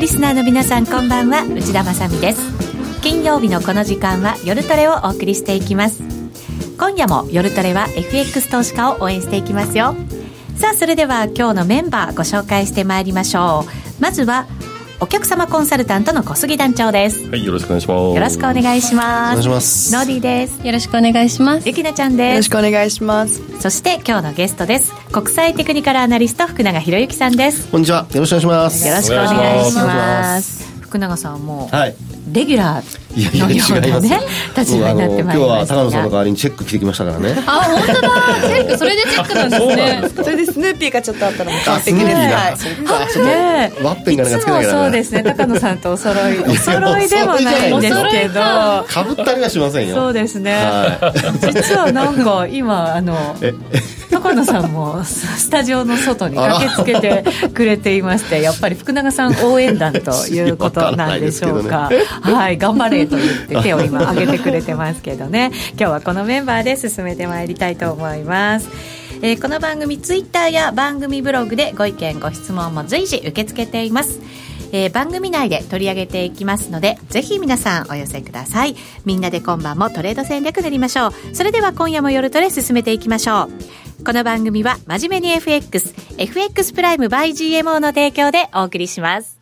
[0.00, 1.44] リスナーの皆さんこんばんは。
[1.44, 2.40] 内田まさです。
[3.02, 6.02] 金曜日のこの時間は夜トレをお送りしていきます。
[6.78, 9.94] 今夜も夜トレは FX 投資家を応援していきますよ。
[10.56, 13.66] さあそれでは今日のメンバーご紹介してまいりましょ
[13.98, 14.02] う。
[14.02, 14.46] まずは
[15.02, 17.26] お客様コンサルタントの小杉団長です。
[17.28, 18.14] はいよろしくお願いします。
[18.14, 19.32] よろしくお願いします。
[19.32, 19.92] お願いします。
[19.94, 20.66] ノーディーです。
[20.66, 21.66] よろしくお願いします。
[21.66, 22.30] ゆきなちゃんです。
[22.30, 23.42] よろしくお願いします。
[23.60, 24.92] そして今日のゲストです。
[25.10, 27.70] 国際テクニカルアナリスト福永博之さんです。
[27.70, 28.06] こんにちは。
[28.12, 28.86] よろしくお願いします。
[28.86, 31.94] よろしくお願いします福永さんも、はい。
[32.32, 34.20] レギュラーのようなね
[34.56, 37.34] 立場になってまいりました今日は高野さんの代わりにチェック着てきましたからね。
[37.46, 38.08] あ本当だ。
[38.48, 40.24] チェックそれでチェックなんですね。
[40.24, 42.12] それでスヌーピーがちょっとあったらもう完あ璧ですね。
[42.12, 43.70] はい。
[43.70, 45.22] ねとワッペンがなんかつけなきゃいつもそうですね。
[45.22, 48.40] 高野さんとお揃いお揃いではないんですけど。
[48.40, 49.94] かぶったりはしませんよ。
[49.94, 51.12] そうですね、は
[51.52, 53.54] 実はなんか今あのえ
[54.10, 61.90] 高野さんもスタジオの外に駆けつけてくれていましてやっぱり福永さん応援団ということなんでしょうか。
[62.22, 65.50] はい頑張れと言って手を今上げてくれてますけどね。
[65.78, 68.68] 今日はこのメンバーで進めてまいりたいと思います。
[69.22, 74.18] えーこの番組ツイッターや番組ブログでご意見ご質問も随時受け付けています。
[74.72, 78.76] えー番組内で取り上げていきますのでぜひ皆さんお寄せください。
[79.04, 81.12] みんなで今晩もトレード戦略練りましょう。
[81.32, 89.38] それでは今夜も夜トレ進めていきましょうこの番組は真面目に FXFX プライム by GMO の提供でお送りします。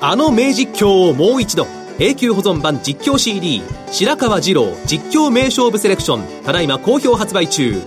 [0.00, 1.66] あの名実況をもう一度
[1.98, 7.80] 永久保存版実況 CD 白川二郎実況名勝負セレクションただいま好評発売中。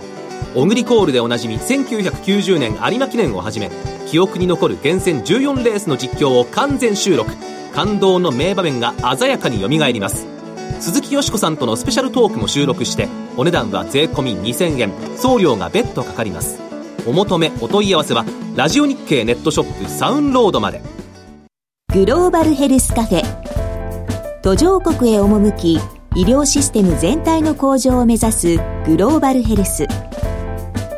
[0.54, 3.70] オグリコールでおなじみ1990年有馬記念をはじめ
[4.08, 7.30] 記憶に残る厳選14レースの実況を完全収録。
[7.74, 10.33] 感動の名場面が鮮やかによみがえります。
[10.84, 14.92] 鈴木よしこさんとのスペシャルトークも収録してお値段は税込2000円。
[15.16, 16.60] 送料が別途かかります。
[17.06, 20.82] お求めお問い合わせはラジオ日経ネットショップサウンロードまで。
[21.90, 23.22] グローバルヘルスカフェ。
[24.42, 25.80] 途上国へ赴き
[26.16, 29.86] 医療システム全体の向上を目指すグローバルヘルス。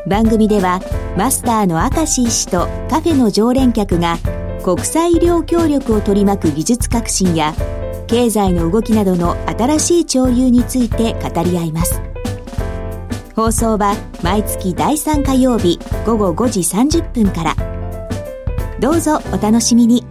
[0.08, 0.80] 番組では
[1.16, 4.18] マスターの明石医師とカフェの常連客が
[4.64, 7.54] 国際医療協力を取り巻く技術革新や
[8.06, 12.00] 経済の動きなどの新しい潮流について語り合います。
[13.34, 17.54] 放送は毎月第3火曜日午後5時30分から。
[18.80, 20.04] どうぞお楽しみに。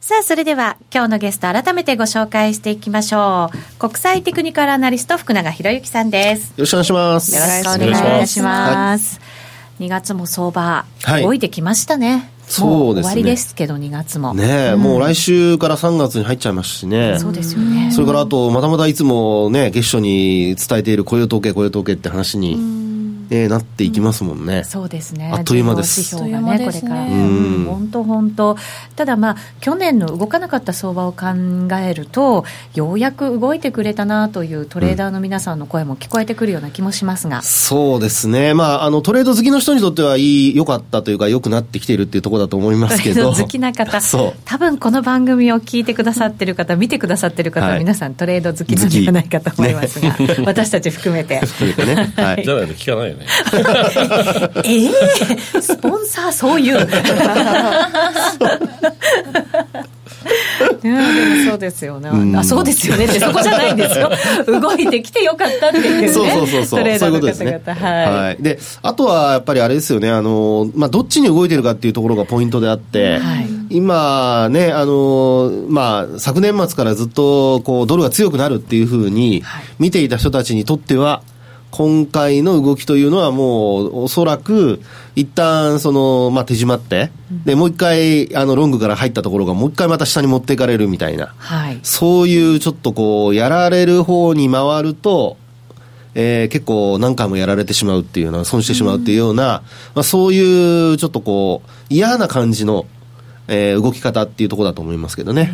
[0.00, 3.78] さあそれでは今日のゲスト改めてご紹介していきましょう。
[3.78, 6.50] 国際テクニカルアナリスト福永博之さんです。
[6.50, 7.34] よろしくお願いします。
[7.34, 9.20] よろしくお願いいたします。
[9.80, 11.22] 2月も相場、はい。
[11.22, 12.30] 動いてきましたね。
[12.48, 14.34] そうですねも終わりですけど、2月も。
[14.34, 17.18] ねえ、もう来週から3月に入っちゃいますしね。
[17.18, 17.90] そうですよね。
[17.92, 22.87] それからあと、またまたいつもね、月初に伝えている雇用統計、雇用統計って話に、
[23.30, 24.64] えーなっていきますもんね。
[24.64, 25.30] そうですね。
[25.32, 27.02] あっという間です重要指標がね、これから。
[27.02, 28.56] うん本当本当。
[28.96, 31.26] ただまあ、去年の動かなかった相場を考
[31.80, 32.44] えると、
[32.74, 37.42] ようやく動いてくれたなというトレーダーの皆さんの声も聞こえてくるような気もしますが。
[37.42, 38.54] そうですね。
[38.54, 43.32] まあ、あの、トレード好きの人にとってはいい、良かったというか、良くなってきているっていうところだと思いますけど。
[43.38, 44.40] 好きな方そう。
[44.44, 52.12] 多分この番組を聞いてくださってる方見てくださってる方、はい皆さんトレード好きなんじゃないかと思いますが、ね私たち含めて含めてね。
[52.16, 52.44] はい。
[52.44, 53.26] じゃないと聞かないよね。
[54.64, 56.88] ええスポンサーそういう。
[60.82, 62.36] ねそうですよね、うん。
[62.36, 63.04] あそうですよね。
[63.04, 64.10] ってそこじゃないんですよ。
[64.60, 66.08] 動いてきてよかったっていうね。
[66.08, 66.80] そうそうそうそう。
[66.80, 67.60] トレーそういうダーのことですね。
[67.64, 68.36] 方々はい、はい。
[68.40, 73.46] で、あとはやっぱりあれですよね、あの、まあ、どっちに動いてるかっていうところがポイントであって、はい。
[73.70, 79.62] 今ね、あの、まあ、昨年末からずっと、こう、ドルが強くなるっていうふうにはい。
[79.78, 81.22] 見ていた人たちにとっては、
[81.70, 84.80] 今回の動きというのはもう、おそらく、
[85.16, 87.10] 一旦、その、まあ、手締まって、
[87.44, 91.34] で、もう一回、あの、ロングから入ったところが、もう一回また下に持っていかれるみたいな。
[91.36, 95.36] はいそういうちょっとこう、やられる方に回ると、
[96.14, 99.62] えー結構何回もやられてしまうっていうような、損してしまうっていうような、
[99.94, 102.86] まあ、そういうちょっとこう、嫌な感じの、
[103.46, 105.52] えー動き方っていうところだと思いますけどね。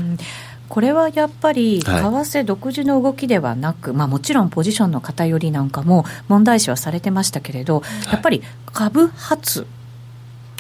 [0.69, 2.03] これはやっぱり、為はい。
[2.03, 9.67] 替独自の動きではなく、まあ、もちろんポジションの偏りなんかも問題視はされてましたけれど、やっぱり株発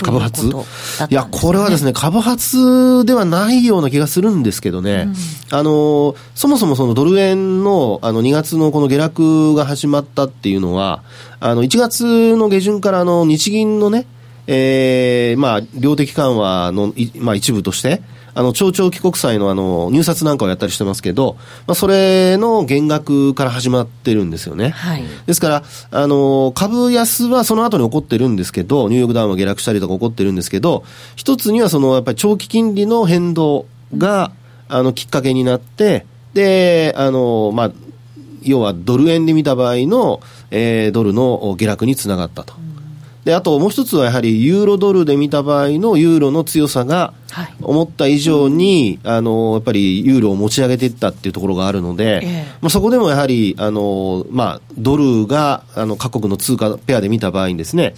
[0.03, 0.47] 株発？
[1.11, 5.09] いや、これはですね、株発ではないような気がするんですけどね、
[5.51, 11.03] あの、そもそもそのドル円のあの2月のこの下落が始まったっていうのは、
[11.39, 14.06] あの1月の下旬からあの日銀のね、
[14.47, 18.03] えーまあ、量的緩和のい、まあ、一部として、
[18.34, 21.36] あの、超長期国債のあの、入札なんかをやったりしてますけど、
[21.66, 24.70] まあ、それの減額から始まってるんですよね。
[24.70, 25.04] はい。
[25.26, 30.84] ですから、あの、株安はその後に起こってるんですけど、ニューヨークダウンは下落したりとか起こってるんですけど、
[31.16, 33.66] 一つにはその、やっぱり長期金利の変動
[33.96, 34.32] が、
[34.69, 37.72] あの、きっかけになって、で、あの、まあ、
[38.42, 40.20] 要はドル円で見た場合の、
[40.50, 42.54] えードルの下落につながったと。
[43.25, 57.94] で、あともう一つはやはりユーロドルで見た場合のユーロの強さがはい思った以上に、あの、やっぱりユーロを持ち上げていったっていうところがあるので、ええまあ、そこでもやはり、あの、まあ、ドルが、あの、各国の通貨ペアで見た場合にですね、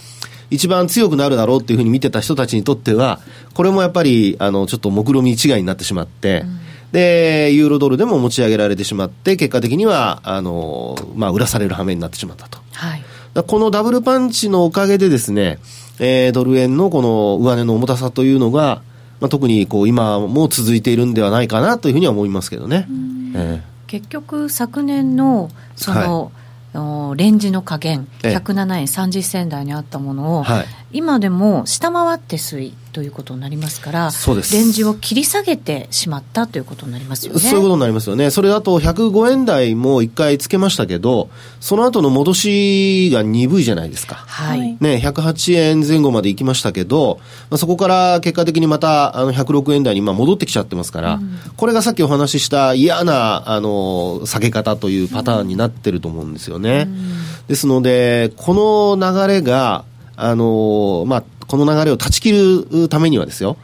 [0.50, 3.20] 一番強くなるだろうっていうふうに見てた人たちにとっては、
[3.54, 6.44] これもやっぱり、あの、ちょっと目論み違いになってしまって、
[6.92, 12.58] で、ユーロドルでも持ち上げられてしまって、結果的には、あの、まあ、売らされる羽目になってしまったと。
[12.72, 13.02] はい。
[13.42, 15.58] このダブルパンチのおかげでですね、
[15.98, 18.82] えードル円のこの上値の重たさというのが、
[19.20, 22.86] まあ、特にこう今も続いているんではないかなというふうには思いますけどね。
[23.34, 26.32] え結局昨年のその、
[26.74, 28.36] おレンジの加減ええ。
[28.36, 30.66] 107円30銭台にあったものを、はい。
[30.92, 37.40] 今でも下回って推移ということになりますからそうですレンジを切り下げてしまったということになりますよね。
[37.40, 38.30] そういうことになりますよね。
[38.30, 41.28] それだと105円台も一回つけましたけど、
[41.60, 44.14] その後の戻しが鈍いじゃないですか。
[44.14, 47.20] はい、はいね、108円前後まで行きましたけど、
[47.50, 51.20] まあ、そこから結果的にまたあの106円台に今戻ってきちゃってますから、
[51.58, 56.88] これがさっきお話しした嫌なあの下げ方というパターンになってると思うんですよね。
[57.46, 59.84] ですので、この流れが、
[60.16, 63.56] あのまあ、この流れを断ち切るためにはですよ、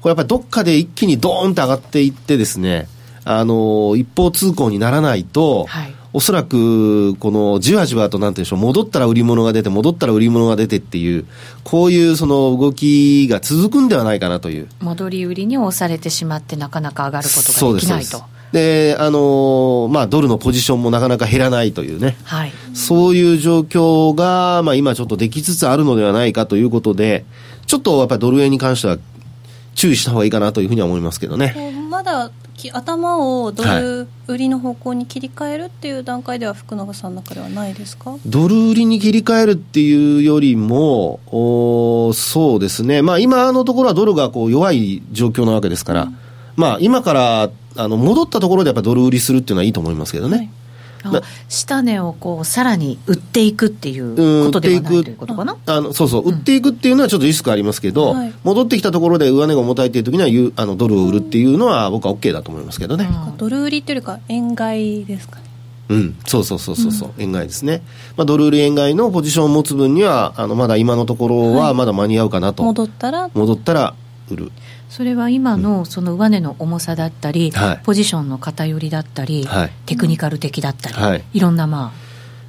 [0.00, 2.88] これやっぱりどっかで一気にドーンと上がっていってですね、
[3.24, 5.94] あの一方通行にならないと、はい。
[6.12, 11.24] おそらく、このじわじわとなんていうんでしょう、戻ったら売り物が出て、戻ったら売り物が出てっていう、
[11.62, 14.66] こういうその動きが続くんではないかなという。
[14.80, 22.16] 戻り売りに押されてしまってなかなか上がることができないとであのまあ、ドルのポジションもなかなか減らないというね。
[22.24, 22.52] はい。
[22.74, 27.24] そういう状況が、まあ、今ちょっとできつつあるのではないかということで、
[27.66, 28.98] ちょっとやっぱりドル円に関しては
[29.74, 31.72] 注意した方がいいかなというふうには思いますけどね。
[31.88, 38.16] まだき頭をドル売りの方向に切り替えるっていう段階では福永さんの中ではないですか？
[38.26, 46.12] ドル売りに切り替えるっていうよりも、おーそうですね、まあ、今のところはドルがこう弱い状況なわけですから、
[46.56, 50.50] まあ、今からあの戻ったところでやっぱドル売りするっていうのはいいと思いますけどね。
[51.02, 55.56] あな下値をこうさらに売っていくっていううんことではない売っていくということかな？
[55.64, 63.08] あのそうそう、売っていくっていうのはちょっとリスクありますけど、はい戻ってきたところで上値が重たいっていう時にはゆあのドルを売るっていうのは僕は OK だと思いますけどね。
[63.38, 65.44] ドル売りっていうよりか円買いですかね
[65.88, 67.82] うん、そうそうそうそうそう、円買いですね。
[68.16, 72.62] まあ、ドル売り円買いのポジションを持つ分には、あの、まだ今のところはまだ間に合うかなと。
[72.62, 73.28] 戻ったら？
[73.34, 73.94] 戻ったら
[74.30, 74.52] 売る。
[74.90, 77.80] それは今のその上値の重さだったり、はい。
[77.84, 79.70] ポジションの偏りだったり、はい。
[79.86, 81.24] テクニカル的だったり、はい。
[81.32, 81.92] い、ろんなま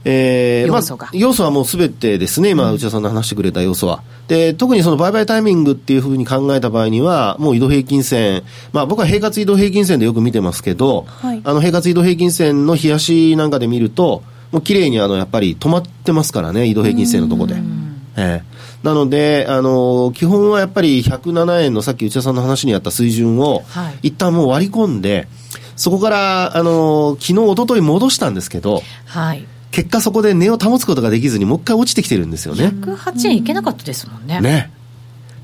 [0.04, 1.06] えー要素が。
[1.06, 4.02] まあ、要素はもうすべてですね、今、内田さんの話してくれた要素は。
[4.28, 8.42] で、特にその売買タイミングっていうふうに考えた場合には、もう移動平均線、
[8.74, 11.42] まあ僕は平滑移動平均線でよく見てますけど、はい。
[11.44, 17.62] あの平滑移動平均線の冷やしなんかで見ると、もう綺麗にあの、やっぱり止まってますからね、移動平均線のところで。
[18.18, 25.28] ええなので、あの基本はやっぱり107円のさっき内田さんの話にあった水準を、はい一旦もう割り込んで、
[25.76, 28.82] そこから、あの昨日、一昨日戻したんですけど、
[29.14, 32.68] あ、はい、結果そこで値を保つことができずにもう一回落ちてきてるんですよね。
[32.68, 34.40] 108円いけなかったですもんね。
[34.42, 34.72] ね。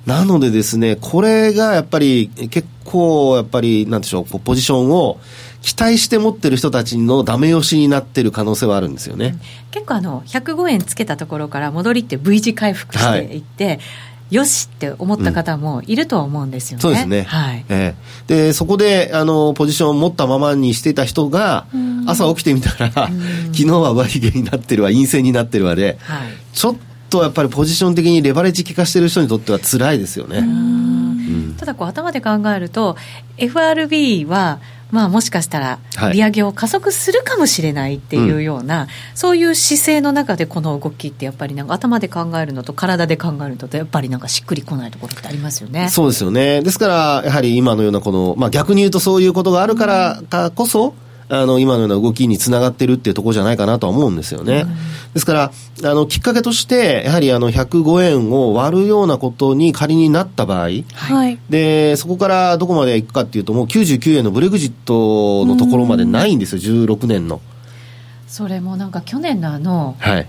[0.06, 5.20] なのでですね、これがやっぱり結構やっぱりなんでしょうポジションを
[5.68, 9.38] 期待して持ってる人たちのダメ押しになってる可能性はあるんですよね。
[9.72, 13.82] 結構あの105円つけたところから戻りって V 字回復していって、
[14.30, 16.82] よしって思った方もいるとは思うんですよね。
[16.82, 17.24] そうですね。
[17.24, 17.66] はい。
[17.68, 17.96] え
[18.30, 21.66] えで、そこで、あの、ポジションを持ったままにしていた人が、
[22.06, 22.92] 朝起きてみたら、
[23.52, 26.28] 昨日は上髭になってるわ、陰線になってるわで、はい。
[26.54, 26.76] ちょっ
[27.10, 30.48] とやっぱりポジション的にレバレッジ効かしてる人にとっては辛いですよね。
[31.57, 32.96] ただこう頭で考えると
[33.38, 34.60] FRB は
[34.91, 45.89] まあもしかしたらはい利上げを加速するかもしれないっていうような、そういう姿勢の中でこの動きってやっぱりなんか頭で考えるのと体で考えるのとやっぱりなんかしっくりこないところってありますよね。
[45.89, 46.62] そうですよね。
[46.62, 50.93] ですから、やはり今のようなこの、まあ逆に言うとそういうことがあるからかこそ、
[51.29, 54.65] あの、今のような動きにつながってるっていうところじゃないかなとは思うんですよね。
[55.13, 55.51] ですから、
[55.84, 61.38] あの、きっかけとして、やはりあの、105円を割るようなことに仮になった場合、はい。
[61.50, 67.41] で、そこからどこまで行くかっていうと、もう99円のブレグジットのところまでないんですよ、16年の。
[68.27, 70.27] それもなんか去年のあのはい。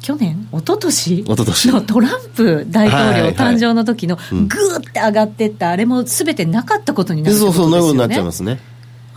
[0.00, 0.48] 去年？
[0.52, 1.18] 一昨年？
[1.20, 1.68] 一昨年。
[1.72, 4.48] のトランプ大統領誕生の時のうん。
[4.48, 7.92] ぐーって上がってったあれもすべてなかったことになるってそうそう、ことですよね。
[7.92, 8.69] そういうことになっちゃいますね。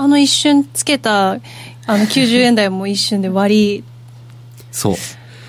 [0.03, 1.37] あの一瞬つけたあ
[1.87, 3.83] の90円台も一瞬で割り。
[4.71, 4.95] そう。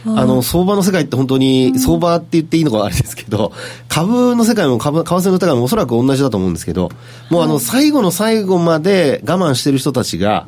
[0.06, 3.52] あの、相場の世界って本当に、相場って言っていいのかあれですけど、
[3.88, 6.90] 株の世界も株、為替の世界もおそらく同じだと思うんですけど、
[7.30, 10.46] もうあの、最後の最後まで我慢してる人たちが、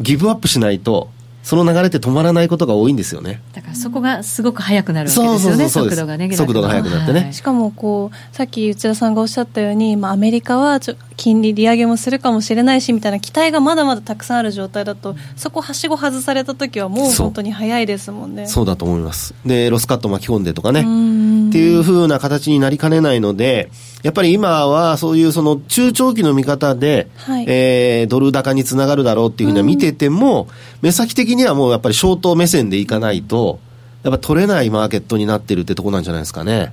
[0.00, 1.08] ギブアップしないと、
[1.42, 3.42] その流れって止まらないことが多いんですよね。
[3.54, 18.46] だからそこがすごく速くなるわけですよね、速度がね、速度が速くなってねはいしかもこうさっき内田さんがおっしゃったように、まあ、アメリカはちょ金利利上げもするかもしれないしみたいな期待がまだまだたくさんある状態だとそこはしご外された時はもう本当に早いですもんね。
[18.46, 19.34] そうだと思います。
[19.44, 20.82] で、ロスカット巻き込んでとかね。
[20.82, 23.70] んっていう風な形になりかねないので、
[24.02, 30.48] やっぱり今はそういうその中長期の見方で、はいえードル高につながるだろうっていうふうには見てても、
[30.82, 33.58] 目先的にはもうやっぱりショート目線でいかないと、
[34.02, 36.72] やっぱ取れないマーケットになってるってとこなんじゃないですかね。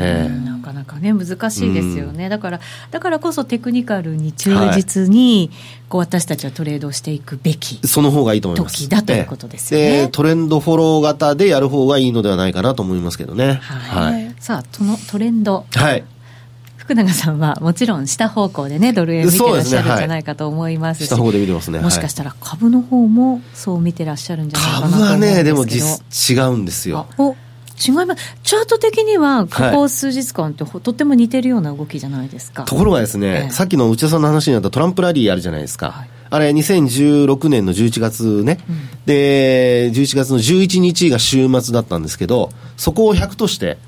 [0.00, 2.60] ええなかなかね、難しいですよね、だから
[2.90, 5.50] だからこそテクニカルに忠実に、
[5.88, 7.80] こう私たちはトレードをしていくべき。
[7.86, 8.76] その方がいいと思います。
[8.76, 13.60] 時だということですよねええでトレンドフォロー型でやる方がいいのではないかなと思いますけどね。
[13.62, 14.34] はいはい。
[14.38, 16.04] さあ、そのトレンド、はい。
[16.88, 21.80] 福永さんはもちろん下方向でね、ドル円見てらっしゃるんじゃないかと思いますし、下方で見てますね。
[21.80, 25.36] もしかしたら株の方もそう見てらっしゃるんじゃないかなと株は思うんですけど。
[25.36, 27.06] ね、でも実、違うんですよ。
[27.18, 28.36] お違います。
[28.42, 32.64] チャート的には、ここ数日間ってほとっても似てるような動きじゃないですか。
[32.64, 35.90] ところがですね、ええさっきの内田さんの話になったトランプラリーあるじゃないですか。
[35.90, 38.58] はいあれ、2016年の11月ね、
[39.06, 43.78] で、11月の11日が週末だったんですけど、そこを100として、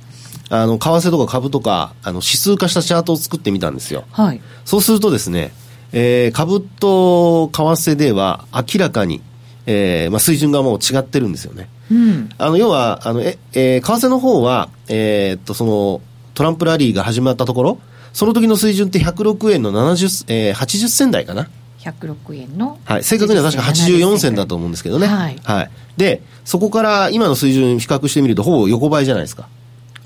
[0.51, 4.05] あの、為替とか株とか、あの、指数化したチャートを作ってみたんですよ。
[4.11, 4.41] はい。
[4.65, 5.53] そうするとですね、
[5.93, 9.23] えー株と為替では明らかに、
[9.67, 11.69] えーまあ、水準がもう違ってるんですよね。
[11.91, 12.29] うん。
[12.37, 16.01] あの、要は、あの、え、えー為替の方は、えーっと、その、
[16.35, 17.79] トランプラリーが始まったところ、
[18.13, 21.49] その時の水準って106円の70、えー、80銭台かな。
[21.81, 22.79] 106円の。
[22.85, 23.05] はい。
[23.05, 25.07] 正確には確か84銭だと思うんですけどね。
[25.07, 29.49] はいで、そこから今の水準比較してみると、ほぼ横ばいじゃないですか。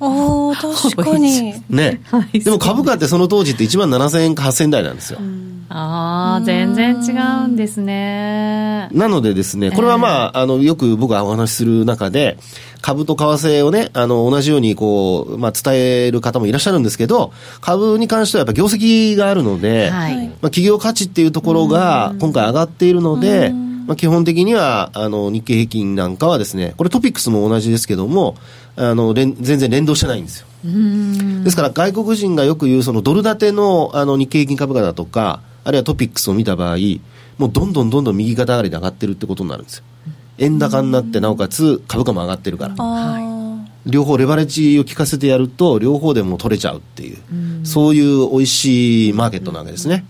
[0.00, 2.00] ああ確かに ね。
[2.10, 5.18] はいでも株価ってその当時って1万7000円か8000円台なんですよ。
[5.68, 7.10] ああ、全然違
[7.46, 8.88] うんですね。
[8.92, 12.38] なのでですね、これはまあ、あの、よく僕がお話しする中で、
[12.80, 20.16] 株と為替をね、あの、同じようにこう、まあ、伝える方もいらっしゃるんですけど、株に関してはやっぱ業績があるので、はい。
[20.16, 23.52] まあ、企業価値っていうところが今回上がっているので、
[23.86, 28.36] まあ、基本的には、あの、日経平均なんかはですね、これトピックスも同じですけども、
[28.76, 30.46] あの、連全然連動してないんですよ。
[31.44, 36.76] ですから外国人がよく言うそのドル建てのあの日経平均株価だとか、あるいはトピックスを見た場合、
[37.38, 39.84] もうどんどんどんどん右肩上がりで上がってるってことになるんですよ。
[40.38, 42.74] 円高になって、なおかつ株価も上がってるから。
[42.78, 43.34] あ
[43.86, 47.18] 両方レバレッジを効かせてやると、両方でもう取れちゃうっていう、
[47.64, 50.04] そういう美味しいマーケットなわけですね。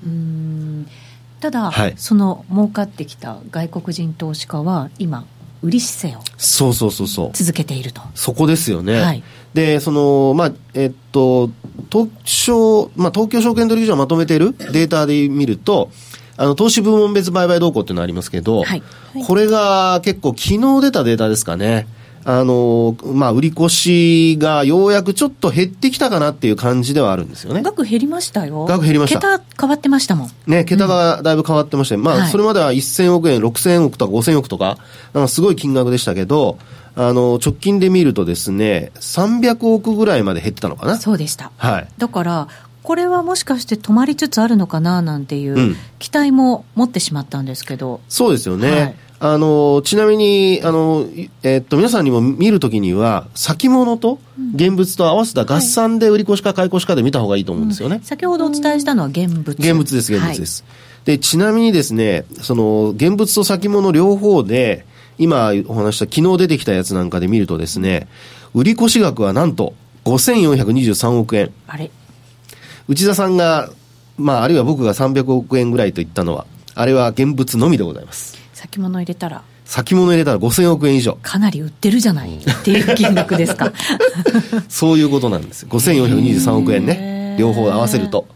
[1.40, 5.26] ただ、はいその儲かってきた外国人投資家は、今、
[5.64, 7.30] 売り姿勢をそうそうそうそう。
[7.32, 8.02] 続けていると。
[8.14, 9.00] そこですよね。
[9.00, 9.22] はい
[9.54, 11.48] で、その、まあ、えっと、
[11.88, 15.90] 東証、まあ、東京証券取引所がまとめているデータで見ると、
[16.36, 18.82] あの、投資部門別売買動向っていうのがありますけど、はい
[19.28, 21.86] これが結構昨日出たデータですかね。
[22.24, 27.62] あの、まあ、売り越しがようやくちょっと減ってきたかなっていう感じではあるんですよね。
[27.62, 28.64] 額減りましたよ。
[28.64, 30.30] 額減りました桁変わってましたもん。
[30.46, 34.78] ね、桁がだいぶ変わってまして、まあ、はいそれまでは1000億円、6000億とか5000億とか、
[35.12, 36.58] なんかすごい金額でしたけど、
[36.96, 40.96] あの、直近で見るとですね、300億ぐらいまで減ってたのかな。
[40.96, 41.52] そうでした。
[41.58, 41.88] はい。
[41.98, 42.48] だから、
[42.82, 48.70] これはもしかして止まりつつあるのかななんていううん期待も持ってしまったんですけど、そうですよね。
[48.70, 48.94] はい
[49.26, 54.18] あの、ちなみに、あの、いえっと、皆さんにも見るときには、先物と
[54.54, 58.00] 現物と合わせた合算で売り越しか買い越しかで見た方がいいと思うんですよね。
[58.02, 59.52] 先ほどお伝えしたのは現物。
[59.52, 60.62] 現物です、現物です。
[61.06, 64.84] で、ちなみにですね、その、現物と先物両方で、
[65.16, 68.08] 今お話した昨日出てきたやつなんかで見るとですね、
[68.52, 69.72] 売り越し額はなんと
[70.04, 71.44] 5423億円。
[71.44, 71.52] はい。
[71.68, 71.90] あれ
[72.88, 73.70] 内田さんが、
[74.18, 78.43] まあ、あるいは僕が300億円ぐらいと言ったのは、あれは現物のみでございます。
[78.74, 81.16] 先物入れたら、先物入れたら5000億円以上。
[81.22, 83.72] かなり売ってるじゃないっていう金額ですか。
[84.68, 85.68] そういうことなんですよ。
[85.70, 87.36] 5423億円ね。
[87.38, 88.26] 両方合わせると。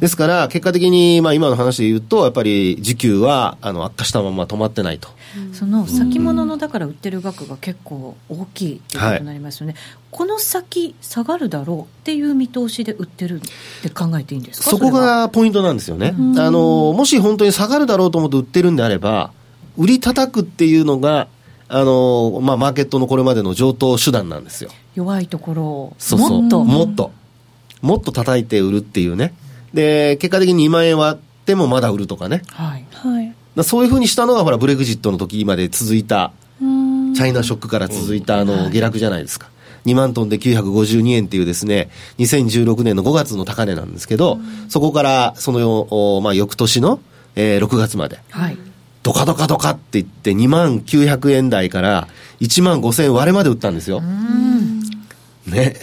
[0.00, 5.08] ですから、結果的に、まあ今の話で言うと、やっぱり時給は、あの、悪化したまま止まってないと。
[5.52, 9.74] その先物のだから売ってる額が結構大きいっていうことになりますよね、
[10.10, 14.70] この先下がるだろうっていう見通しで売ってるって考えていいんですか？
[14.70, 16.14] そこがポイントなんですよね。
[16.36, 19.30] あの、もし本当に下がるだろうと思って売ってるんであれば、
[19.76, 21.28] 売り叩くっていうのが、
[21.68, 24.70] あの、まあ、マーケットのこれまでの上等手段なんですよ。
[24.94, 25.96] 弱いところを。
[25.98, 26.42] そうそう。
[26.42, 26.64] もっと。
[26.64, 27.12] もっと。
[27.80, 29.34] もっと叩いて売るっていうね。
[29.72, 32.42] で、結果的に2万円割ってもまだ売るとかね。
[32.48, 32.84] はい。
[32.92, 33.34] はい。
[33.56, 37.14] だそういうふうにしたのが、ほら、ブレグジットの時まで続いた、うーん。
[37.14, 39.48] チャイナショックから続いたあの下落じゃないですか。
[39.86, 44.38] 2万トンで952円っていうですね、2016年の5月の高値なんですけど、
[44.68, 47.00] そこからその、おまあ、翌年の、
[47.34, 48.58] えー6月まで、はい
[49.02, 52.08] ドカドカドカって言って2万900円台から
[52.40, 54.00] 1万5000円割れまで売ったんですよ。
[55.46, 55.74] ね。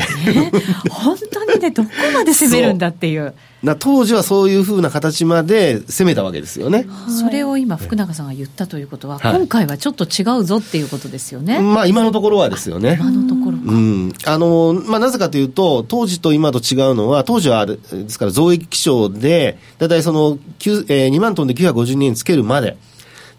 [0.89, 3.33] 本当にねどこまで攻めるんだっていう。
[3.61, 6.87] な当時はそういうふうな形まで攻めたわけですよね。
[7.09, 9.35] それを今福永さんが言ったということは、はい。
[9.35, 12.97] 今回はちょっと違うぞっていうことですよね、まあ今のところはですよね。
[12.99, 22.77] 今のところか、うん、あのまあ、なぜかというと、当時と今と違うのは、当時はですから、増益基調で、だいたいその、9えー2万トンで952円つけるまで、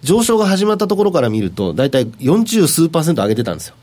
[0.02, 3.75] 上昇が始まったところから見ると、だいたい40数パーセント上げてたんですよ、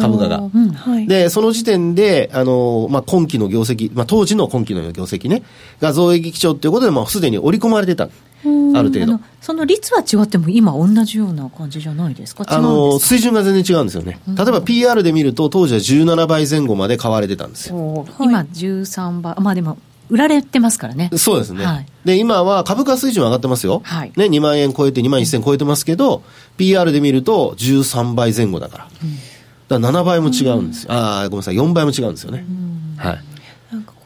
[0.00, 0.38] 株価が。
[0.38, 5.42] うんはいで、その時点で、あの、まあ、今期の業績、まあ、当時の今期の業績ね、
[5.80, 8.08] が増益基調ということで、まあ、すでに織り込まれてた。
[8.74, 9.18] ある程度。
[9.40, 12.44] その率は違っても今同じような感じじゃないですか？
[12.46, 14.20] あの、水準が全然違うんですよね。
[14.28, 18.06] 例えば PR で見ると、当時は17倍前後まで買われてたんですよ。
[18.20, 21.10] 今13倍まあでも売られてますからね。
[21.16, 21.86] そうですね、はい。
[22.04, 24.12] で今は株価水準上がってますよ、はい。
[24.16, 26.22] ね、2万円超えて2万1000超えてますけど、
[26.56, 28.84] PR で見ると13倍前後だから、
[29.68, 32.44] だから7倍も違うんですよ、ああ、ごめんなさい、4倍も違うんですよね。
[32.96, 33.12] はい。
[33.12, 33.35] なんか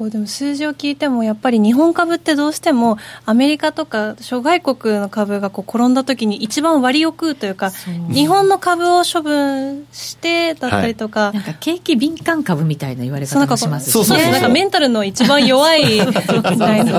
[0.01, 7.71] こうでも数字を聞いてもやっぱり日本株ってどうしてもアメリカとか諸外国の株がこう転んだ時に一番割を食うというか
[8.11, 16.99] 日本の株を処分してだったりとか、なんか景気敏感株みたいな言われ方もしますそうそうそうねなんかメンタルの一番弱い みたいな。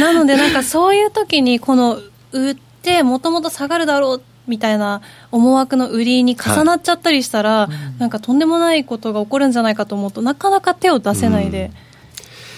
[0.00, 2.00] なのでなんかそういう時にこの
[2.32, 11.70] 売ってもともと下がるだろうみたいな思惑の売りに重なっちゃったりしたら、なんかとんでもないことが起こるんじゃないかと思うとなかなか手を出せないで、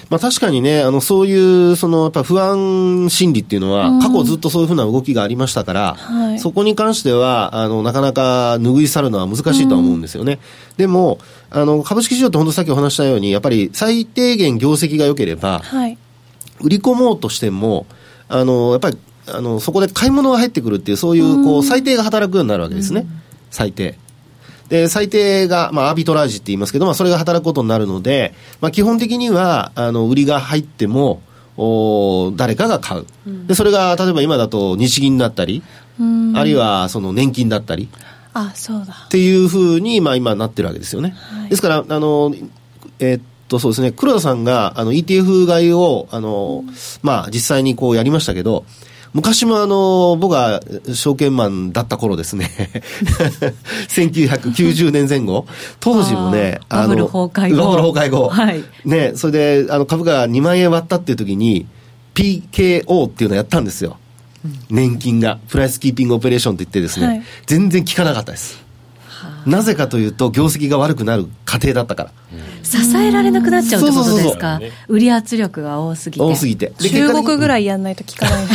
[0.09, 6.39] まあ、確かにね、あのそういうそのやっぱ不安心理っていうのは、過去ずっとそういうふうな動きがありましたから、はい。
[6.39, 10.39] そこに関してはあの、なかなか拭い去るのは難しいとは思うんですよね。
[10.77, 11.19] でも
[11.51, 15.99] あの、株式市場って本当さっきお話したように、やっぱり最低限業績が良ければ、はい。
[16.61, 17.87] 売り込もうとしても、
[18.29, 23.07] あのやっぱりあのそこで買い物が入ってくるっていう、そういうこう最低が働くようになるわけですね、
[23.51, 23.99] 最低。
[24.69, 31.23] で、最低が、まあ、アービトラージって言いますけど、まあ、それが働くことになるので、まあ、基本的には、あの、売りが入っても、
[31.59, 33.07] お誰かが買う。
[33.47, 35.63] で、それが、例えば今だと日銀だったり、
[35.99, 36.37] うん。
[36.37, 37.89] あるいは、その年金だったり、
[38.35, 39.05] あそうだ。
[39.07, 41.15] っていうふうに、まあ、今なってるわけですよね。
[41.49, 42.35] ですから、あの、
[42.99, 46.65] えーっと、そうですね、黒田さんが、あの、ETF 買いを、あの、
[47.03, 48.67] まあ、実際にこうやりましたけど、
[49.13, 50.61] 昔もあの、僕が
[50.93, 52.51] 証券マンだった頃ですね、
[53.89, 55.47] 1990年前後、
[55.81, 57.63] 当時もね、あーバブル崩壊後。
[57.63, 58.29] バブル崩壊後。
[58.29, 58.65] はい。
[58.85, 61.67] ね、それで、あの、株価が2万円割ったっていう時に、
[62.15, 63.97] PKO っていうのをやったんですよ。
[64.71, 67.23] 年金が、プライスキーピングオペレーションって言ってですね、はい。
[67.47, 68.67] 全然効かなかったです。
[69.47, 72.11] なぜかというと、業績が悪くなる過程だったから。
[72.63, 76.73] 支えられなくなっちゃうってことそうそうそうそうですか売り圧力が多すぎて多すぎて。
[76.81, 77.67] で中国ぐらい。
[77.67, 78.47] いやんないと効かない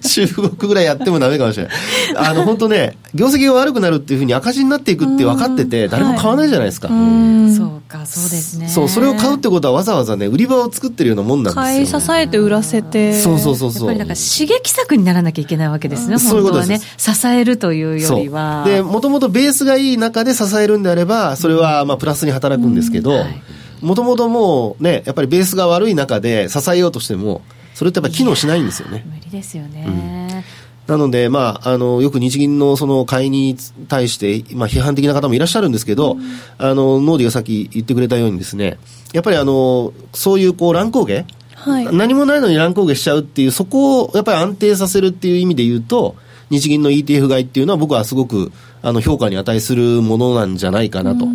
[0.08, 1.72] 中国ぐらいやってもダメかもしれない。
[2.16, 6.88] あの、本当ね、業績が悪くなるっていうふうに赤字になっていくって分かってて、誰も買わないじゃないですか。
[6.88, 12.00] そうかそうですねそう、それを買うってことはわざわざね、売り場を作ってるようなもんなん買いですよ。
[12.00, 13.88] 支えて売らせてそうそうそうそう。
[13.88, 18.64] やっぱりだから刺激策にならなきゃいけないわけですね、そういう本当はねことです、支えるというよりは。
[18.66, 23.24] で、もともとベースがいい中で支えるんであれば、それはまあプラスに働くんですけど、
[23.80, 27.42] もともともうね、やっぱりベースが悪い中で支えようとしても、
[27.74, 29.04] それってやっぱり機能しないんですよね。
[29.06, 30.44] 無理ですよね。
[30.86, 33.56] なので、まあ、あの、よく日銀のその買いに
[33.88, 36.16] 対して、まあ、批判的な方もいらっしゃるんですけど、
[36.58, 38.78] あの、ノーディがさっき言ってくれたようにですね、
[39.12, 41.96] やっぱりあの、そういうこう乱高下、はい。
[41.96, 46.16] 何もないのに乱高下しちゃうっていう、そこをやっぱり安定させるっていう意味で言うと、
[46.50, 51.26] 日銀の ETF 買いっていうのは僕はすごくあの評価に値するものなんじゃないかなと。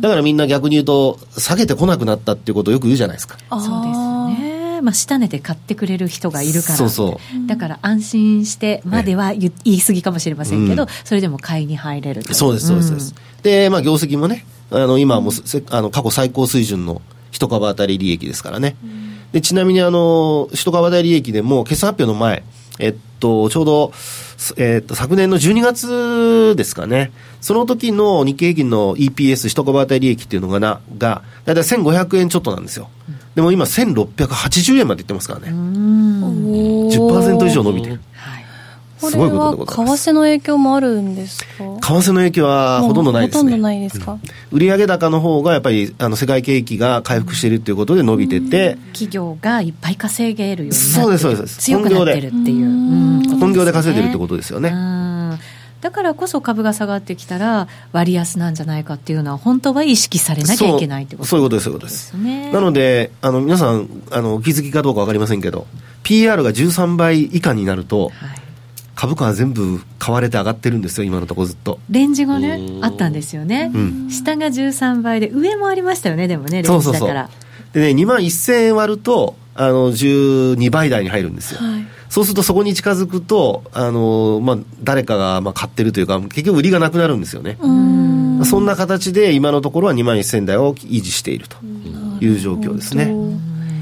[0.00, 3.38] だからみんな逆に言うと、下げてこなくなったっていうことをよく言うじゃないですか。
[3.50, 4.80] そうですよね。
[4.82, 6.74] まあ、下値で買ってくれる人がいるから。
[6.76, 13.14] そうそうだから安心してまでは言言い過ぎかもしれませんけど、うんそれでも買いに入れるとそうです、そうですそうです。
[13.42, 18.76] で、まあ、業績もね、あの、今はもうせ、あの、過去最高水準の一株当たり利益ですからね。
[19.32, 22.44] で、ちなみに、あの、一株当たり利益でも、決算発表の前、
[22.78, 23.92] えっと、ちょうど、
[24.36, 27.12] すえっと、昨年の12月ですかね。
[27.40, 32.88] その時の日経平均の EPS 一株当たり利益っていうのがな、が、だいたい1500円ちょっとなんですよ。
[33.34, 35.48] でも今1680円までいってますからね。
[35.48, 38.00] 10%以上伸びてる。
[39.00, 39.10] はい。
[39.10, 40.04] すごいことでございます。
[40.04, 41.48] 為替の影響もあるんですか？
[41.58, 43.42] 為替の影響はほとんどないですね。
[43.42, 51.58] ほとんどないですか、うん、売上高の方がやっぱりあの世界景気が回復しているということで伸びてて、企業がいっぱい稼げるようになってそうですそうです。
[51.58, 53.74] 強くなってるっていう、本業で。
[53.74, 54.72] 稼いでるってことですよね。
[55.80, 62.14] だからこそ株が下がってきたら割安なんじゃないかっていうのは本当は意識されなきゃいけないってことそういうことです、そういうことです。
[62.52, 65.66] なので、あの皆さんあのお気づきかどうか分かりませんけど、
[66.02, 68.43] PR が13倍以下になると、はい
[68.94, 71.78] 株価は全部買われて上がってるんですよ、今のところずっと。
[71.90, 76.80] レンジがね、あったんですよね、うん、下が13倍で、上もありましたよね、でもね、レンジだから。
[76.80, 77.28] そうそうそう
[77.74, 81.60] でね、2万1000円割ると、あの12倍台に入るんですよ。
[81.60, 87.58] はいそうするとそこに近づくと、あのまあ、誰かがまあ買ってるというか、結局売りがなくなるんですよね。
[88.44, 91.56] そんな形で今のところは2万1000台を維持していると
[92.20, 93.06] いう状況ですね。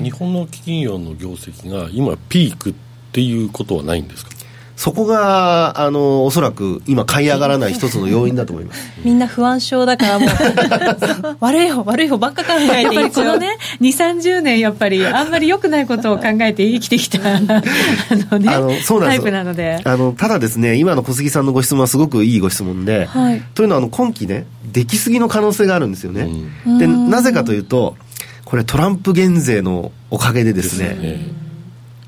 [0.03, 2.75] 日本の企業の業績が今ピークっ
[3.13, 4.31] ていうことはないんですか？
[4.77, 8.91] そこが、あの、おそらく今買い上がらない一つの要因だと思います。
[9.05, 10.29] みんな不安症だからもう、
[11.41, 13.89] 悪い方、悪い方ばっか考えてやこのね、2、
[14.21, 19.81] 30年やっぱりあんまり良くないことを考えて生きてきた、 あのね、あのそうなんタイプなので。
[19.85, 26.29] あの、ただですね、今の小杉さんのご質問はすごくいいご質問で、はい、というのは、あの、今期ね、出来すぎの可能性があるんですよね。
[26.67, 27.97] うん、で、なぜかというと、
[28.45, 31.43] これトランプ減税のおかげでですね、ですね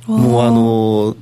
[0.06, 1.16] もうあの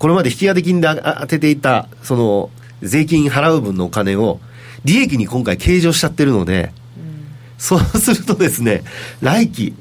[0.00, 4.40] これまで引き当て金で当てていた、その、税金払う分のお金を、
[4.82, 8.82] 利益に今回計上しちゃってるので、うん、そうするとですね、
[9.20, 9.74] 来期、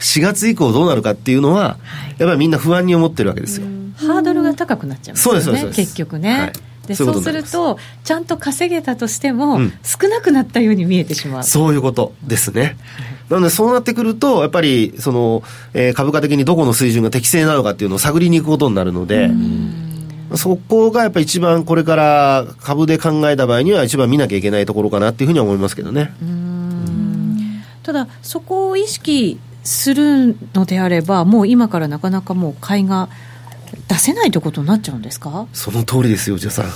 [0.00, 3.66] 4月以降どうなるかっていうのは、はい、やっぱりみんな不安に思ってるわけですよ。
[3.96, 5.80] ハードルが高くなっちゃうんですよね、そうですそうです。
[5.80, 6.40] 結局ね。
[6.40, 6.52] はい。
[6.86, 7.32] でそうす。
[7.32, 12.76] ると、ちゃんと稼げたとしても、少なくなったように見えてしまう、そういうことですね。
[13.30, 15.42] なので、そうなってくると、やっぱりその、
[15.74, 19.30] えー、株価的にどこの水準が適正なのかっていうのを探りに行くことになるので、
[20.34, 26.12] そこがやっぱり一番これから株で考えた場合には、一番見なきゃいけないところかなっていうふうには思いますけどね。
[27.82, 33.08] ただ、そこを意識するのであれば、もう今からなかなかもう買いが
[33.88, 35.46] 出せないということになっちゃうんですか？
[35.52, 36.66] その通りですよ、じゃさん。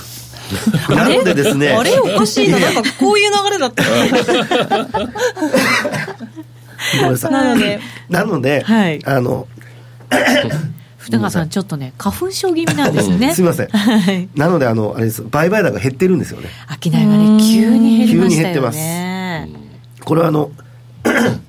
[0.89, 1.69] なのでですね。
[1.69, 1.97] あれ？
[1.99, 3.83] おかしいな、なんかこういう流れだった。
[7.03, 7.31] ごめんなさい。
[7.31, 9.47] なので、 なので、はい、あの、
[11.29, 13.33] さん、ちょっとね、花粉症気味なんですね。
[13.33, 13.67] すみません。
[13.67, 16.49] はい、なので、あの、あれです、売買高減ってるんですよね。
[16.81, 18.25] 商いがね、急に減りましたよね。
[18.25, 18.79] 急に減ってます。
[20.05, 20.51] これはあの、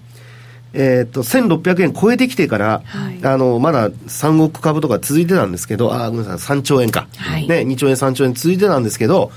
[0.76, 9.30] えー、っと1600円超えてきてから、はい、あのまだ3億株とか続いてたんですけど、あごめんなさい、3兆円か、はい、ね、2兆円、3兆円続いてたんですけど、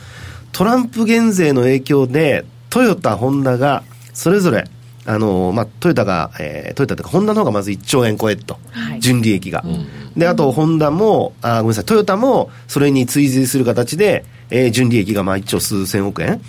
[0.52, 4.68] トランプ減税の影響で、トヨタ、ホンダがそれぞれ、
[5.10, 9.64] あのまあ、トヨタが、えー、トヨタというか、ホンダの方がまず1兆円超えと、はい、純利益が。
[9.66, 16.42] うん、で、あと、ホンダも、あごめんなさい、トヨタもそれに追随する形で、えー、純利益がまあ1兆数千億円。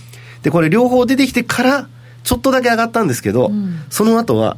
[0.42, 1.88] で、これ両方出てきてから、
[2.24, 4.56] ちょっとだけ上がったんですけど、うん、その後は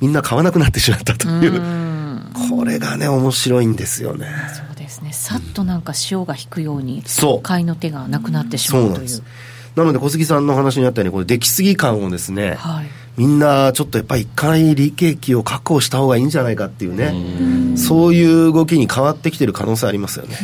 [0.00, 1.60] みんな買わなくなってしまったという、
[2.50, 4.26] これがね、面白いんですよね。
[4.54, 7.42] そうですね、さっとなんか潮が引くように、そう。
[7.42, 9.22] 買いの手がなくなってしまうという。
[9.76, 12.88] なので小杉さんの話にあったようにこれ出来すぎ感をですね、はい、
[13.18, 17.76] みんなちょっとやっぱり一回利益を確保した方がいいんじゃないかっていうね。
[17.76, 20.36] そういう動きに変わってきてる可能性ありますよね。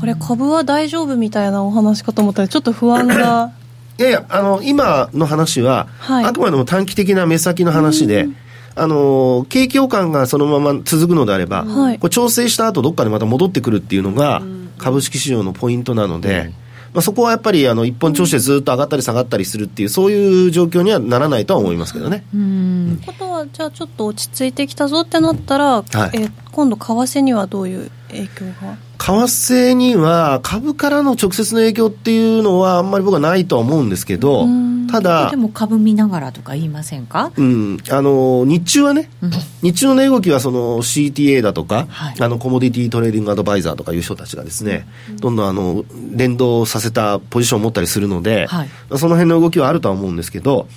[0.00, 3.52] これ株は大丈夫みたいなお話かと思ったらちょっと不安が
[3.98, 8.28] いやいやあの今の話は、はい、あくまでも短期的な目先の話で、
[8.74, 14.42] あの景況感がそのまま続くのであれば、はい、これ調整した後どっかでまた戻ってくるっていうのが、
[14.78, 16.52] 株式市場のポイントなので、
[16.94, 22.24] まあ、そこはやっぱりあの一本調子でずっと上がったり下がったりするっていう、そういう状況にはならないとは思いますけどね。
[22.30, 28.76] ということは、じゃあちょっと落ち着いてきたぞってなったら、はい、え今度、為替にはどういう影響が？
[28.98, 34.46] 為替には株からの直接の影響っていうのはあんまり僕はないとは思うんですけど、
[34.90, 39.30] ただでも株見ながらとか言いませんか、うん、あの日中はね、うん、
[39.62, 50.68] 日中の値動きはその CTA だとか、はい、あのコモディティトレーディングアドバイザーとかいう人たちがですね、うん、どんどんあの連動させたポジションを持ったりするので、はい、その辺の動きはあるとは思うんですけど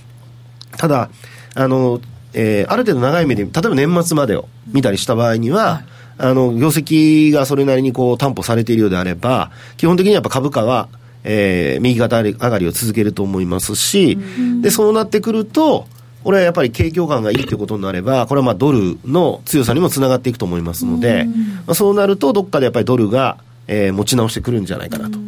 [0.77, 1.11] ただ
[1.53, 2.01] あの、
[2.33, 5.85] えー、ある程度長い目で例えば年末までを見たりした場合には、はい。
[6.19, 10.89] あの、業績がそれなりにこう担保されているようであれば、基本的にやっぱ株価は、
[11.23, 14.17] えー、右肩上がりを続けると思いますし、
[14.61, 15.87] で、そうなってくると、
[16.23, 21.25] これはやっぱり景況感がいいということになれば、これはまあドルの強さにもつながっていくと思いますので、
[21.65, 23.37] まあ、そうなると、どっかでやっぱりドルが、
[23.67, 25.19] えー、持ち直してくるんじゃないかなと。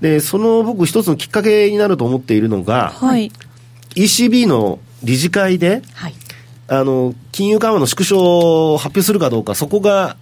[0.00, 3.32] で、その僕一つのきっかけになると思っているのが、はい、
[3.96, 6.14] ECB の理事会で、はい、
[6.68, 10.16] あの、金融緩和の縮小を発表するかどうか、そこが、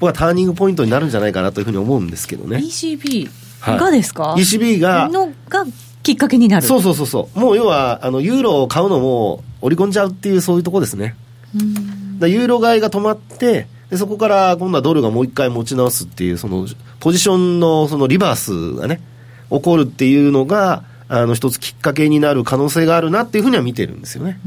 [0.00, 2.58] 僕はターニングポイントになるんじゃないかなというふうに思うんですけどね。
[2.58, 5.64] ECB はいがですか、ECB がのが
[6.02, 6.66] きっかけになる。
[6.66, 7.38] そうそうそうそう。
[7.38, 11.16] もう要は、あの、ユーロを買うのも織り込んじゃうっていうそういうとこですね。
[12.18, 16.66] だユーロ買いが止まって、でそこから今度はドルがもう一回持ち直すっていう、その、
[17.00, 19.00] ポジションのそのリバースがね、
[19.50, 20.84] 起こるっていうのが、
[21.20, 24.38] あの、一つきっかけになる可能性があるなっていうふうには見てるんですよね。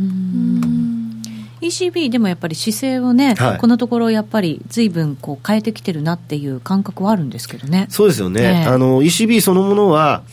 [1.62, 7.88] ECB でもやっぱり姿勢をね、はいこのところやっぱり随分こう変えてきてるなっていう感覚はあるんですけどね。
[7.90, 8.42] そうですよね。
[8.42, 10.24] ええあの、ECB そのものは、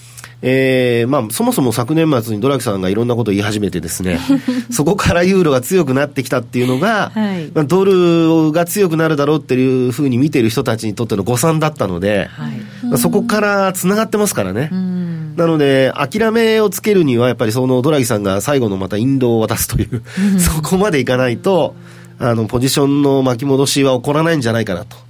[0.46, 4.20] えーまあ、そもそも昨年末にドラキさんがいろんなことを言い始めてですね、
[4.70, 12.86] そこからユーロが強くなってきたっていうのが、はいまあ、ドルが強くなるだろうっていうふうに見てる人たちにとっての誤算だったので、はい。
[12.88, 14.68] まあそこから繋がってますからね。
[14.70, 15.34] うん。
[15.36, 20.02] なので、諦めをつけるには、やっぱりそのドラギさんが最後のまた引導を渡すという、
[20.38, 21.74] そこまでいかないと、
[22.18, 25.03] あの、ポジションの巻き戻しは起こらないんじゃないかなと。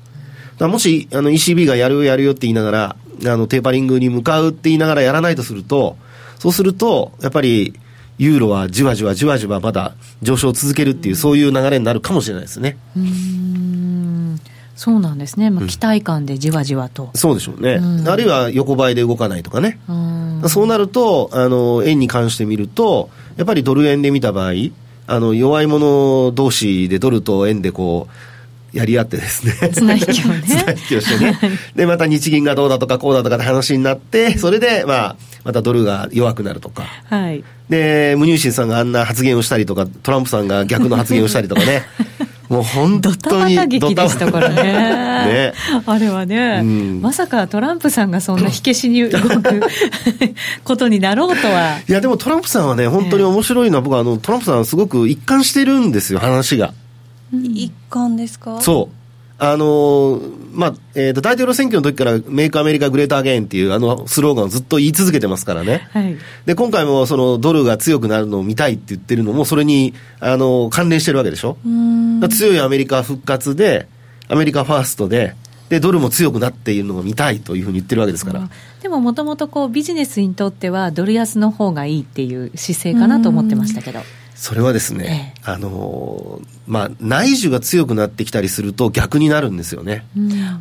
[0.60, 2.96] もし、あの、ECB がやるよやるよって言いながら、
[3.32, 5.96] あの、テーパリングに向かうって言いながらやらないとすると、
[6.38, 7.74] そうすると、やっぱり、
[8.18, 12.76] ユーロはじわじわじわじわまだ上昇を続けるっていう、そういう流れになるかもしれないですね。
[12.96, 14.40] うん
[14.76, 15.50] そうなんですね。
[15.50, 17.10] まあ、期待感でじわじわと。
[17.14, 17.74] そうでしょうね。
[17.74, 19.78] うんあるいは横ばいで動かないとかね。
[19.88, 24.52] うんそうなると、あの、円に関して見ると、やっぱりドル円で見た場合、
[25.06, 28.12] あの、弱い者同士でドルと円でこう、
[28.74, 29.70] やり合ってですね。
[29.70, 31.38] 綱引きをね綱引きをしてね。
[31.76, 36.82] で、また日銀がどうだとかこうだとかって話になって、それで、まあ、またドルが弱くなるとか。
[36.82, 37.44] はい。
[37.68, 41.82] で、ムニューシンさんがあんな発言をしたりとか、トランプさんが逆の発言をしたりとかね。
[42.48, 43.56] もう本ドタ当に。
[43.56, 44.62] バタ劇でしたからね。
[44.62, 45.52] ね
[45.86, 49.62] あれはね、うんまさかトランプさんがそんな火消しに動く
[50.62, 51.78] ことになろうとは。
[51.88, 56.74] いや、でもトランプさんはね、本当に面白いのは、僕はあの、トランプさんはすごく一貫してるんですよ、話が。
[57.42, 58.60] 一貫ですか？
[58.60, 58.96] そう。
[59.36, 65.88] あのーまあ、えっ、と、大統領選挙の時から、メイクアメリカグレートアゲインっていうあのスローガンをずっと言い続けてますからね。
[65.92, 66.16] はい。
[66.46, 71.56] で、今回もそのドルが強くなるのを見たいって言ってるのも、それに、あのー関連してるわけでしょ？
[72.30, 73.88] 強いアメリカ復活で、
[74.28, 75.34] アメリカファーストで、
[75.68, 78.48] で、ドルも強くなっているのが見たいというふうに言ってるわけですから。
[78.82, 84.00] でももともとこうビジネスにとってはドル安の方がいいっていう姿勢かなと思ってましたけど。
[84.44, 90.04] それはですね、えあのーまあ、内需が強くなってきたりすると逆になるんですよね。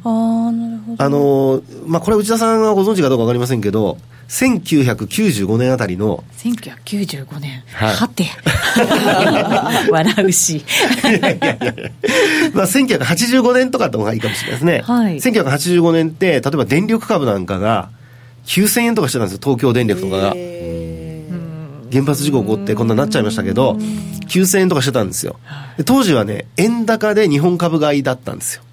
[0.06, 3.98] ああなるほどあのーまあ、これ内田さんがご存知かどうかわかりませんけど、
[4.30, 7.62] 1995年あたりの、1995年。
[7.74, 8.28] はいはて。
[9.92, 10.64] 笑うし。
[12.56, 14.82] まあ、1985年とかって方がいいかもしれないですね。
[14.86, 17.90] はい1985年って、例えば電力株なんかが
[18.46, 20.34] 9000円とかしてたんですよ、東京電力とかが。
[21.94, 23.74] 原発事故起こってこんなになっちゃいましたけど、
[24.28, 25.38] 9000円とかしてたんですよ。
[25.78, 28.64] で当時はね、円高で日本株買いだったんですよ。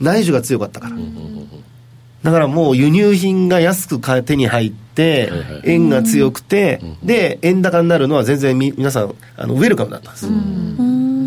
[0.00, 0.96] 内需が強かったから。
[2.22, 5.30] だからもう輸入品が安く手に入って
[5.64, 10.28] 円が強くて、で、円高になるのは全然み皆さん、あの、ウェルカムだったんです。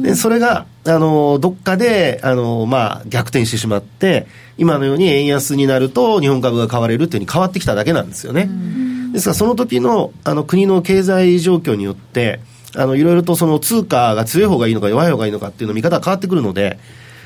[0.02, 4.26] で、それが、あの、どっかで、あの、まあ、逆転してしまって、
[4.58, 8.50] 今のように円安になると日本株が買われるっていうふうに変わってきただけなんですよね。
[9.12, 12.40] ですから、その時の、あの、国の経済状況によって、
[12.76, 16.80] あの、いろいろとその通貨が強い方がいいのか弱い方がいいのかっていうの見方が変わってくるので、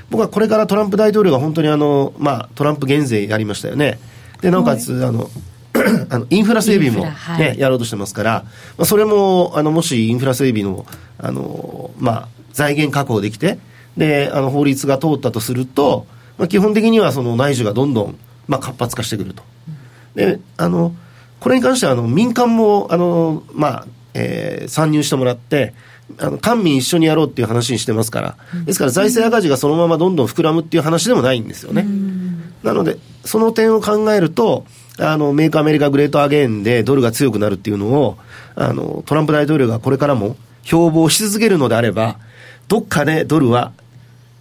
[0.10, 4.00] 僕はこれからトランプ大統領が本当にあの、まあ、トランプ減税やりましたよね。
[4.42, 5.30] で、なおかつ、あの、
[6.10, 8.46] あのインフラ整備も、ねフラはいやろうとしてますから、
[8.78, 10.86] まあ、それもあのもしインフラ整備の
[11.18, 13.60] あの、まあ、財源確保できて
[13.98, 18.18] であの法律が通ったとすると、まあ、基本的にはその内需がどんどん、
[18.48, 19.44] まあ、活発化してくると。
[20.16, 20.96] であの
[21.46, 25.76] これに関してはあの民間もあの、まあえー参入してもらって
[26.18, 31.86] あの官民一緒にやろうっていう話にしてますから、ですから財政赤字がそのままどんどん膨らむっていう話でもないんですよね。
[32.64, 34.66] なので、その点を考えると、
[34.98, 38.18] あの、メイクアメリカグレートアゲインでドルが強くなるっていうのを、
[38.56, 42.18] あの、トランプ大統領がこれからも標榜し続けるのであれば、
[42.68, 43.72] どっかでドルは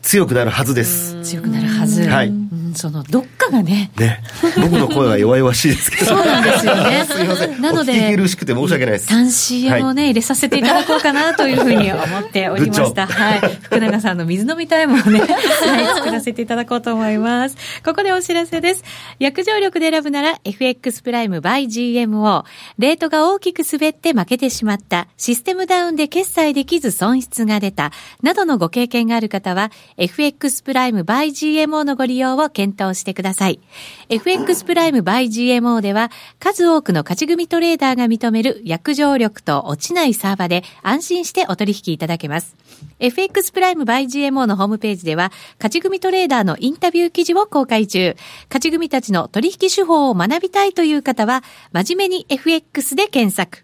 [0.01, 1.23] 強くなるはずです。
[1.23, 1.94] 強くなるはず。
[2.09, 3.91] はいうんそのどっかがね。
[3.97, 4.21] ね。
[4.61, 6.07] 僕の声は弱々しいですけど。
[6.07, 7.05] そうなんですよね。
[7.05, 7.61] すいません。
[7.61, 9.09] なのお聞きで、苦しくて申し訳ないです。
[9.09, 13.07] 単 CM をね、入れさせていただこうかなというふうに思っておりました。
[13.07, 13.41] グはい。
[13.63, 17.57] 福永さんの水飲みタイムをね、はい、作らせていただこうと思います。
[17.85, 18.85] ここでお知らせです。
[19.19, 22.45] 約定力で選ぶなら FX プライム by GMO。
[22.79, 25.07] レートが大きく滑って負けてしまった。
[25.17, 27.93] システムダウンで決済できず損失が出た。
[28.23, 33.61] などのご経験がある方は FX プライム by GMO のご利用を検討してください。
[34.09, 42.57] FX プライム by GMO では数多くの勝ち組トレーダーが認める約定力と落ちないサーバで安心してお取引いただけます。
[42.99, 48.17] FX プライム by GMO のホームページでは勝ち組トレーダーのインタビュー記事を公開中。
[48.49, 53.64] 勝ち組たちの取引手法を学びたいという方は真面目に FX で検索。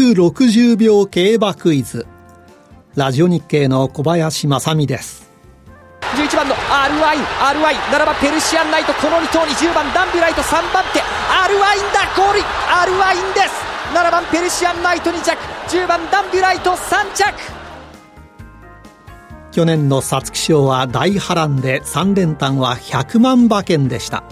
[0.00, 2.06] 聞く60秒競馬クイズ
[2.94, 5.28] ラジオ日経の小林正美です
[6.00, 12.44] 11番の RY、RY、7番ペルシアンナイト、この2頭に10番ダンビュライト、3番手、アルワインだ、ゴールイン、
[12.80, 13.62] アルワインです。
[13.94, 15.36] 7番ペルシアンナイト2着、
[15.68, 17.34] 10番ダンビュライト3着。
[19.52, 24.24] 去年の皐月賞は大波乱で3連単は100万馬券でした。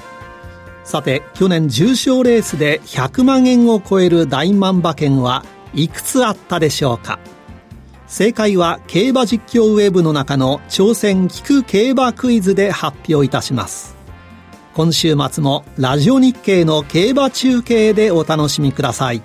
[0.88, 7.18] さて去年重賞レースで100万円を超える大万馬券はいくつあったでしょうか？
[8.06, 13.96] 正解は競馬実況ウェブの中の挑戦聞く競馬クイズで発表いたします。
[14.74, 19.22] 今週末もラジオ日経の競馬中継でお楽しみください。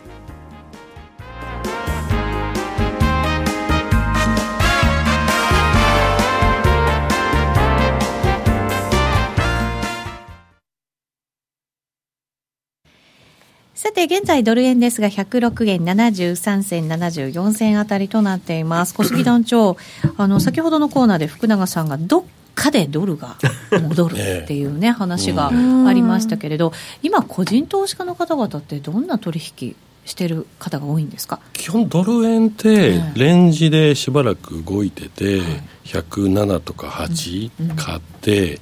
[13.84, 18.94] さて、現在ドル円ですが、106円73銭、74銭あたりとなっています。
[18.94, 19.76] 小杉団長、
[20.16, 22.24] あの、先ほどのコーナーで福永さんがどっ
[22.56, 23.36] かでドルが
[23.90, 31.40] 戻るっていうね、話がありましたけれど、今、個人投資家の方々ってどんな取引してる方が多いんですか？
[31.52, 35.42] 基本ドル円ってレンジでしばらく動いてて、
[35.84, 38.62] 107とか8買って、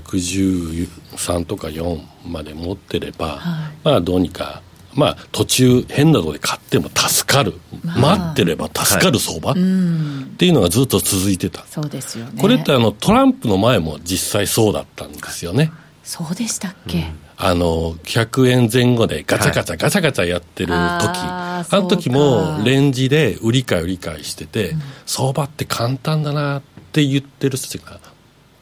[0.00, 4.62] 113とか4まで持ってれば、はい、まあどうにか
[4.94, 11.64] まあ途中変なとこで買っても助かる、まあ、待ってれば助かる相場、はい、っていうのがずっと続いてた。
[11.66, 12.40] そうですよね。
[12.40, 15.72] これってあのトランプの前も実際そうだったんですよね。
[16.04, 17.04] そうでしたっけ、うん。
[17.36, 28.11] あの100円前後でガチャガチャガチャガチャやってる時、はい、ああの時もレンジで売り買い売り買いしてて、うん、相場って簡単だなって言ってる人たちが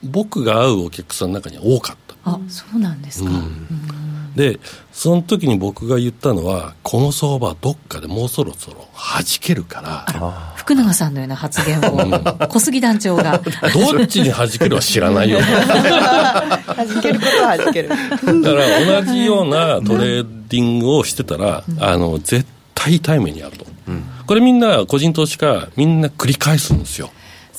[0.03, 2.11] 僕が会うお客さんの中に多かった。
[2.25, 4.61] あそうなんですか、うん、で
[4.93, 10.55] その時に僕が言ったのはこの相場どっかでもうそろそろ弾けるから。
[10.57, 12.49] 福永さんのような発言を。
[12.49, 13.39] 小杉団長が。
[13.39, 15.41] どっちに弾けるは知らないよ。
[15.43, 17.89] 弾けることは弾ける。
[17.89, 27.11] だから同じようなトレーディングをしてたら、うん、あの絶対痛い目にあると、うん、これみんな個人投資家みんな繰り返すんですよ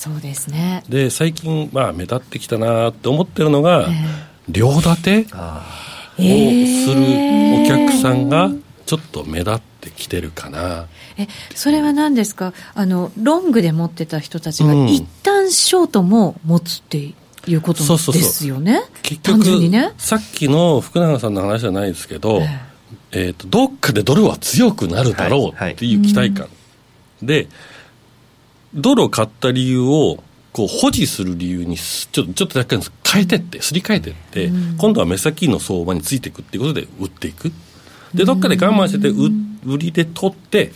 [0.02, 0.82] そうですね。
[0.88, 5.24] で最近、まあ、目立ってきたなって思ってるのが、えー、両建てを
[6.16, 7.02] する
[7.62, 8.50] お客さんが
[8.84, 10.86] ちょっと目立ってきてるかな、
[11.16, 12.52] えそれは何ですか？
[12.74, 17.14] あのロングで持ってた人たちが一旦ショートも持つってい
[17.54, 22.48] うことですよね、結局、ね、さっきの福永さんの話じゃないですけど、えー、
[23.12, 26.48] えーとどっかでドルは強くなるだろうっていう期待感、はい。
[26.48, 26.48] は
[27.22, 27.48] い、で
[28.74, 32.76] ドルを買った理由をこう保持する理由にちょっとちょっとだけ
[33.10, 37.50] 変えてって、すり替えてって、うん、今度は目先の相場についていくっていうことで売っていく。
[38.14, 39.08] で、どっかで我慢してて、
[39.64, 40.72] 売りで取って、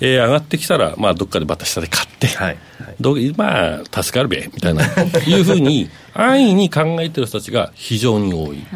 [0.00, 2.58] えー、上がってきたら、まあ、どっかでバタ下で買って、はい。
[2.78, 4.84] はい、どまあ、助かるべ、みたいな、
[5.26, 8.66] いうふうに、安易に考えてる人たちが非常に多い。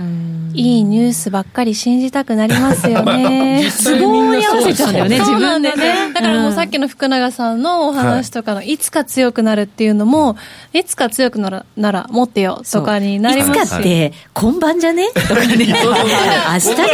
[0.52, 3.70] いいニュースばっかり信じたくなりますよね。
[3.84, 6.12] 都合に合わせちゃうんだよね、 自分でね。
[6.12, 10.36] だからもうさっきの福永さんのお話とかの、いつか強くなるっていうのも、
[10.72, 13.62] いつか強くならなら持ってよとかになりますし。
[13.62, 15.08] いつかって、今晩じゃね？
[15.14, 15.56] とかね。
[15.56, 16.84] 明日が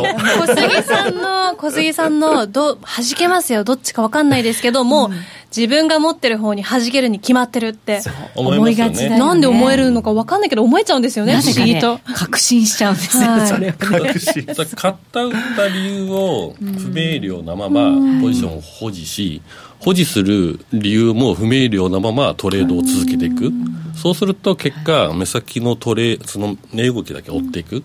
[0.00, 0.16] ね？
[0.38, 3.64] 小杉さんの、小杉さんの、ど、弾けますよ。
[3.64, 5.10] どっちかわかんないですけど、もう、
[5.54, 8.00] 自分が持ってる方に弾けるに決まってるって
[8.34, 11.98] 思いがちだよ、ね、なんで思えるのか分かんないけど思えちゃうんですよね、不思議と。
[12.14, 13.76] 確信しちゃうんですよ、はい、それは、ね。
[13.78, 14.46] 確信。
[14.74, 17.90] 買った売った理由を不明瞭なまま
[18.22, 19.42] ポジションを保持し、
[19.80, 23.52] 保持する理由も不明瞭なままトレードを続けていく。
[23.94, 27.82] そうすると結果、目先のトレその値動きだけ追っていく。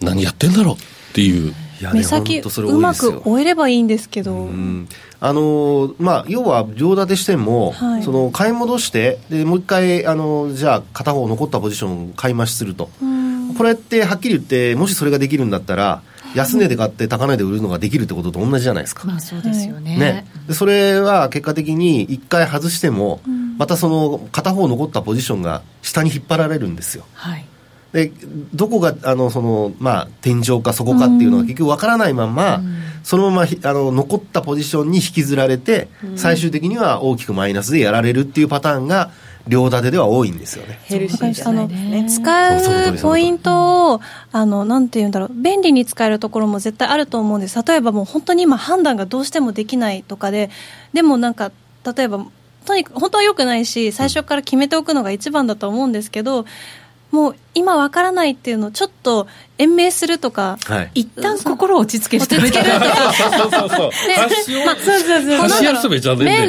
[0.00, 0.78] 何やってんだろうっ
[1.14, 1.54] ていう
[1.92, 4.88] 目先うまく終えればいいんですけど、うん、
[5.20, 12.90] あのまあ、要は両立てしても、はい、その買い戻してでもう一回あのじゃあ片方残ったポジションを買い増しすると、
[13.56, 16.02] これってはっきり言ってもしそれができるんだったら
[16.34, 19.06] 安値で買って高値で売るのができるってことと同じじゃないですか。
[19.06, 19.96] まあそうですよね。
[19.96, 23.20] ねそれは結果的に一回外しても、
[23.56, 27.04] またその片方残ったポジションが下に引っ張られるんですよ。
[27.14, 27.46] はい。
[27.94, 28.10] で
[28.52, 39.12] どこがあのその、まあ、天井か底かっていうのが結局わからないまま、うん、そのままあの残ったポジションに引きずられて、うん、最終的には大きくマイナスでやられるっていうパターンが
[39.46, 40.80] 両立てでは多いんですよね。
[40.86, 42.06] ヘルシーじゃないね。
[42.08, 44.00] 使うポイントを、
[44.32, 47.62] あの、なんて言うんだろう、便利に使えるところも絶対あると思うんです。
[47.62, 50.50] 例えばもう本当に今判断がどうしてもできないとかで、
[50.94, 51.52] でもなんか、
[51.84, 52.26] 例えば、
[52.64, 56.46] とにかく本当は良くないし、最初から決めておくのが一番だと思うんですけど、
[57.14, 59.28] もう今わからないっていうのをちょっと
[59.58, 62.70] 延命するとか、はい、一旦心を落ち着ける落ち着けると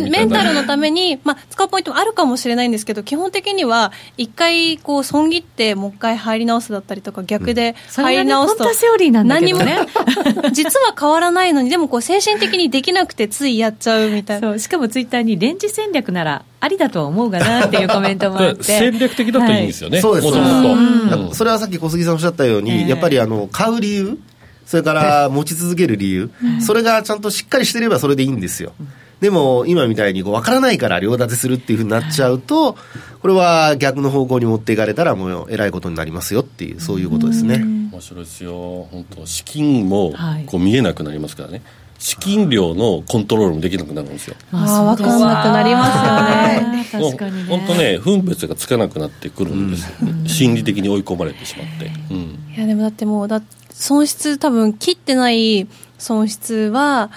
[0.10, 9.78] メンタルのために、まあ、使うポイントもあるかもしれないんですけど基本的には一回こう損切ってもう一回入り直すだったりとか逆で入り直すと、うん、何もね
[10.52, 14.58] 実は変わらないのにでもこう精神的にできなくてついやっちゃうみたいな。
[14.58, 18.64] しかもツイッターにレンジ戦略ならありだとは思うがなっていうコメントもあって。
[18.80, 24.18] 戦略的だといいんですよね、はい、そうですそれはさっき小杉さんおっしゃったように、えー、やっぱりあの買う理由
[24.66, 28.74] それから持ち続ける理由、それがちゃんとしっかりしてればそれでいいんですよ。
[29.22, 32.76] でも今みたいにこう分からないから両立てするっていうふうになっちゃうと、
[33.22, 37.64] これは逆の方向に持っていかれたらもうえらいことになりますよっていうそういうことですね。
[37.92, 40.14] 面白いですよ本当資金も
[40.48, 41.62] こう見えなくなりますからね。
[42.06, 44.36] 資金量のコントロールもできなくなるんですよ。
[44.52, 47.10] ああ、分かんなくなりますよね。
[47.12, 47.44] 確かに、ね。
[47.46, 51.92] 本当ね、分別がつかなくなってくるんですうん、心理的に追い込まれてしまって。
[52.12, 53.42] うん、いや、でもだってもう、だ
[53.72, 57.10] 損失、多分切ってない損失は、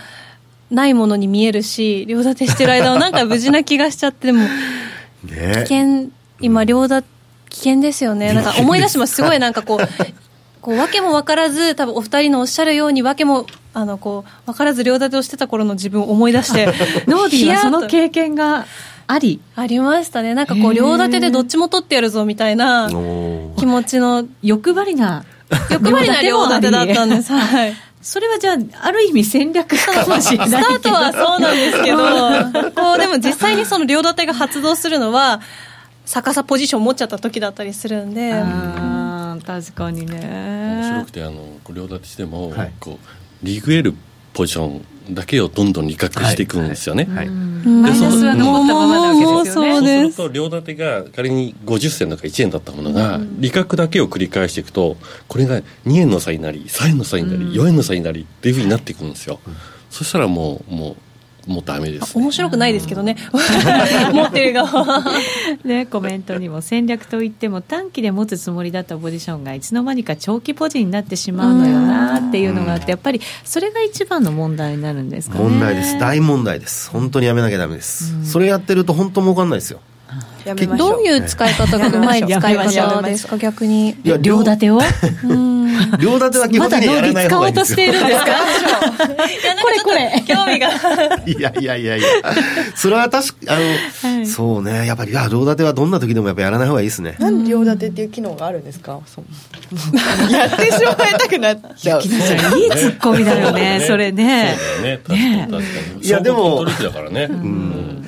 [0.70, 4.48] ないものに見えるし、両立てしてる間はなんか無事な気がしちゃって、でも、ね、
[5.26, 6.08] 危険、
[6.40, 7.04] 今、両立
[7.50, 8.32] 危険ですよね。
[8.32, 9.16] なんか思い出します。
[9.16, 9.78] すごいなんかこう、
[10.68, 18.66] こう訳も分からず多分お二人のおっしゃるように訳もあのこう分からず両立てをしてた頃の自分を思い出してノーディーはその経験が
[19.06, 19.40] あり？
[19.56, 20.34] ありましたね。
[20.34, 25.24] なんかこう両立てでどっちも取ってやるぞみたいな気持ちの欲張りな
[25.70, 27.32] 欲張りな両立てだったんです。
[27.32, 27.72] はい。
[28.02, 31.98] それはじゃあ、ある意味戦略かもしれないスタートはそうなんですけど、
[32.72, 35.40] こう、でも実際にその両立てが発動するのは、
[36.04, 38.34] 逆さポジション持っちゃった時だったりするんで。
[39.40, 40.18] 確かにね。
[40.18, 43.94] 面白くてあの両立てしても、はい、こうリグエル
[44.32, 44.80] ポジショ
[45.10, 47.04] ンだけをどんどん利確していくんですよね。
[47.04, 50.02] はい、マイナスは残ったままなわけですよね。
[50.02, 59.40] そうすると両立てが仮に50銭とか1円だったものが、利確だけを繰り返していくとこれが2円の差になり3円の差になり、4円の差になりっていうふうになっていくんですよ。
[59.90, 60.96] そしたらもうもう
[61.48, 63.16] もうダメです、ね、面白くないですけどね。
[64.12, 65.02] 持ってる側。
[65.64, 65.86] ね。
[65.86, 75.44] コメントにも戦略といっても短期で持つつもりだったポジションがいつの間にか長期ポジになってしまうのよなっていうのがあってやっぱりそれが一番の問題になるんですかね。
[75.44, 75.98] 問題です。
[75.98, 76.90] 大問題です。
[76.90, 79.80] 本当にやめなきゃダメです、それやってると本当儲かんないですよ
[80.76, 83.36] どういう使い方がうまい使い方ですか？
[83.38, 83.90] 逆に。
[83.90, 84.80] いや両立てを？
[86.00, 87.86] 両立ては基本的にやらない方がいいですよ。
[87.86, 88.32] まだ使おうとしているんですか？
[89.62, 90.24] これこれ。
[90.26, 90.68] 興味が。
[91.26, 92.06] いやいやいやいや。
[92.74, 94.86] それは確かあの、はい、そうね。
[94.86, 97.16] やっぱり両立てはどんな時でもやっぱやらない方がいいですね。
[97.18, 98.98] なんで両立てっていう機能があるんですか？
[100.32, 102.02] やってしまいたくなっちゃう。
[102.02, 102.16] いいツ
[102.88, 104.56] ッコミだよねそれね。
[104.76, 105.00] そうだよね。
[105.06, 105.58] 確かに確か
[106.00, 106.06] に。
[106.06, 107.28] いやでもだからね。
[107.30, 108.04] うん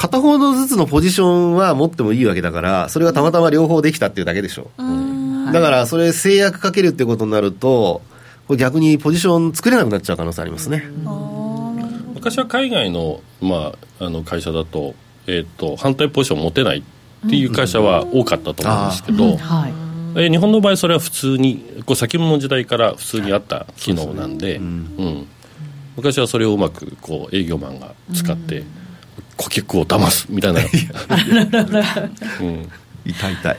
[0.00, 4.70] 片方のずつのポジションは持ってもいいわけだから、それがたまたま両方できたっていうだけでしょ。
[4.78, 8.00] うだから、それ制約かけるってことになると、
[8.48, 10.84] これ逆にポジション作れなくなっちゃう可能性ありますね。
[12.14, 14.94] 昔は海外の,、まあ、あの会社だと,、
[15.26, 19.38] えーと、反対ポジション持てないっていう会社は多かったと思うんですけど、
[20.16, 25.28] え日本の場合それは普通にこう先物の時代から普通にあった機能なんで、うん、
[25.96, 28.64] 昔はそれをうまくこう営業マンが使って、
[29.36, 30.68] 顧客を騙すみたいな、うん、
[33.04, 33.56] 痛い痛い。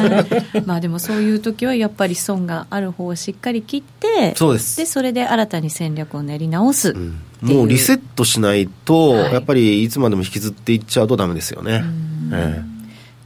[0.66, 4.76] まあでもそういう時はやっぱり損がある方をしっかり切ってそうです。
[4.76, 6.92] でそれで新たに戦略を練り直す、う。
[6.98, 11.84] ん、もうリセットしないと、はい、やっぱりいつまでも引きずっていっちゃうとダメですよね、
[12.32, 12.77] ええ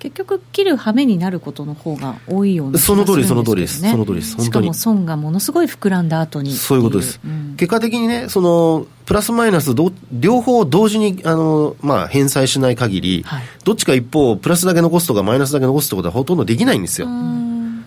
[0.03, 3.89] 結局切る羽目になることの方が多いような、ね、その通りその通りです。
[3.89, 4.37] その通りです。
[4.43, 6.51] しかも損がものすごい膨らんだ後に。
[6.51, 17.07] そういうことです、うん、結果的にねそのプラスマイナスど両方同時にあの、まあ、返済しない限り、はい、どっちか一方プラスだけ残すとかマイナスだけ残すってことはほとんどできないんですよ。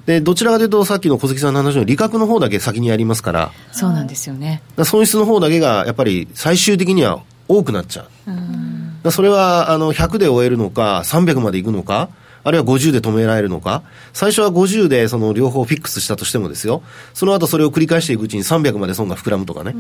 [0.06, 4.62] で、どちらかというと、さっきの小関さんの話の利確の方だけ先にやりますから、そうなんですよね。
[4.84, 8.32] 損失の方だけが、やっぱり最終的には多くなっちゃう。
[8.32, 12.10] うんそれは、あの、100で終えるのか、300までいくのか、
[12.46, 13.82] あるいは50で止められるのか、
[14.14, 16.84] 最初は50でその両方フィックスしたとしてもですよ、
[17.16, 19.76] その後それを繰り返していくうちに300まで損が膨らむとかね、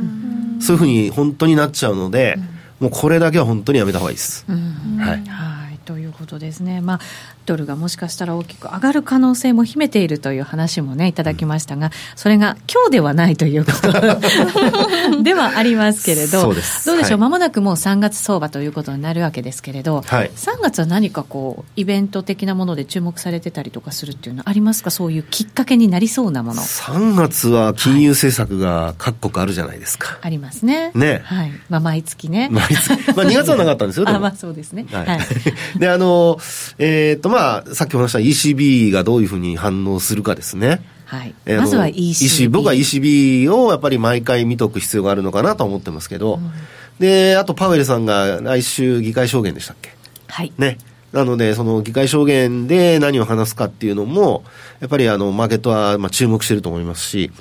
[0.60, 2.38] そういうふうに本当になっちゃうので、
[2.80, 4.46] もうこれだけは本当にやめた方がいいです。
[4.48, 5.24] はい。
[5.86, 7.00] ということですね、まあ、
[7.46, 13.92] ドルがもしかしたら大きく上がる可能性も秘めているという話もね、いただきましたが、それが今日ではないということ
[15.24, 26.62] ではありますけれど、どうでしょう、はい、まもなくもう3月相場ということになるわけですけれど、はい、3月は何かこう、イベント的なもので注目されてたりとかするっていうのはありますか、そういうきっかけになりそうなもの。
[26.62, 30.10] 3月は金融政策が各国あるじゃないですか。
[30.10, 30.92] はい、ありますね。
[30.96, 31.22] ね。
[31.24, 31.52] はい。
[31.70, 32.50] まあ、毎月ね。
[32.52, 32.90] 毎月。
[33.16, 34.06] まあ、2月はなかったんですよ。
[34.10, 34.86] あ、まあ、そうですね。
[34.92, 35.20] はい。
[35.80, 36.05] で、あの、
[36.78, 40.82] えっ、ー、と、まあ、さっきお話した ECB がどういうふうに反応するかですね。
[41.06, 41.36] はい。
[41.46, 42.50] まずは ECB。
[42.50, 46.52] 僕は ECB をやっぱり毎回見とく必要があるのかなと思ってますけど、うん、
[47.00, 49.94] で、あとパウエルさんが来週議会証言でしたっけ？
[50.28, 50.52] はい。
[50.58, 50.78] ね。
[51.14, 54.44] なので、その議会証言で何を話すかっていうのも、
[54.82, 57.32] やっぱりあの、マーケットはまあ注目してると思いますし、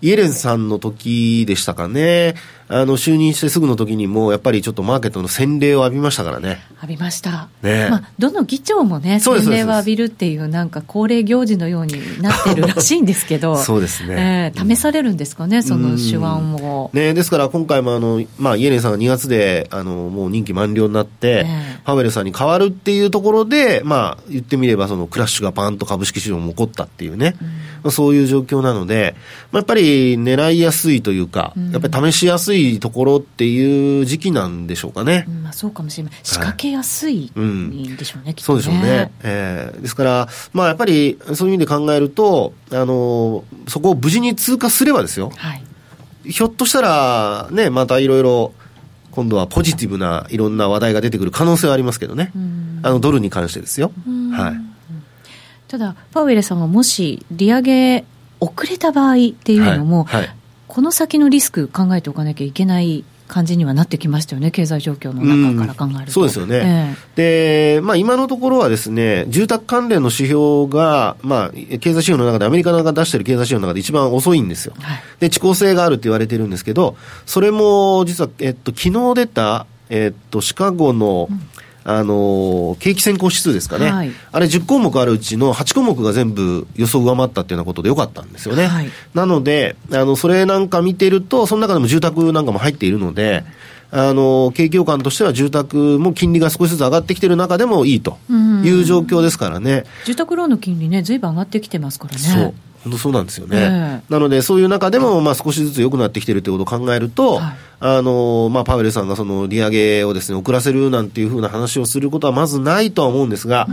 [0.00, 2.36] イエレンさんの時でしたかね。
[2.68, 6.60] あの、就任してすぐの時にも、やっぱりちょっとマーケットの洗礼を浴びましたからね。
[6.76, 7.48] 浴びました。
[7.62, 7.88] ね。
[7.90, 16.26] まあ、どの議長もね、洗礼を浴びるっていう、なんか恒例行事のようになってるらしいんですけど、 そうですね、えー、試されるんですかね、その手腕
[16.62, 16.90] を。
[16.92, 27.34] ね、ですから今回もあの、まあ、イエレンさんが2月で、あの、もう任期満了になって、えー、パウエルさんに代わるっていうところで、まあ、言ってみれば、そのクラッシュがパンと株式市場も起こったっていうね、
[27.82, 29.14] まあ、そういう状況なので、
[29.52, 35.24] まあ、やっぱり狙いやすいというか、やっぱり試しやすいところっていう時期なんでしょうかね。
[35.28, 36.12] うん、まあ、そうかもしれない。
[36.22, 38.54] 仕掛けやすいんでしょうね、はい、きっとね。
[38.54, 39.12] そうでしょうね。
[39.22, 45.30] えー、ですから、まあ、やっぱりそういう意味で考えると、あの、そこを無事に通過すればですよ。
[45.36, 45.62] はい、
[46.24, 48.52] ひょっとしたら、ね、またいろいろ、
[49.10, 52.30] 今度はポジティブないろんな話題が出てくる可能性はありますけどね。
[52.82, 53.90] あの、ドルに関してですよ。
[54.32, 54.54] はい。
[55.66, 58.04] ただ、パウエルさんがもし利上げ
[58.40, 60.36] 遅れた場合っていうのも、はいはい、
[60.68, 66.12] この先のリスク考えておかなきゃいけない感じにはなってきましたよね、経済状況の中から考えると。
[66.12, 66.96] そうですよね。
[67.16, 74.74] えー、で、まあ今のところはですね、住宅関連の指標が、まあ経済指標の中でアメリカが出している経済指標の中で一番遅いんですよ。
[74.80, 76.96] はい、で、遅効性があるって言われてるんですけど、
[77.26, 81.48] それも実は、えっと、昨日出た、えっと、シカゴの、うん
[81.90, 88.66] あの景気先行指数ですかね、はい、あれ10項目あるうちの8項目が全部予想上回ったっていうようなことでよかったんですよね。
[88.66, 93.42] はい、なので、あの、それなんか見てると、その中でも住宅なんかも入っているので、
[93.90, 98.18] あの、景況感としては住宅も金利が少しずつ上がってきてる中でもいいと
[98.64, 99.84] いう状況ですからね。
[100.04, 102.18] 住宅ローンの金利ね、ずいぶん上がってきてますからね。
[102.18, 102.54] そう。
[102.84, 103.56] 本当そうなんですよね。
[103.56, 113.66] えー、なので、そういう中でも、まあ、少しずつ良くなってきてるということを考えると、はい、あの、まあ、パウエルさんがその利上げをですね、遅らせるなんていうふうな話をすることはまずないとは思うんですが、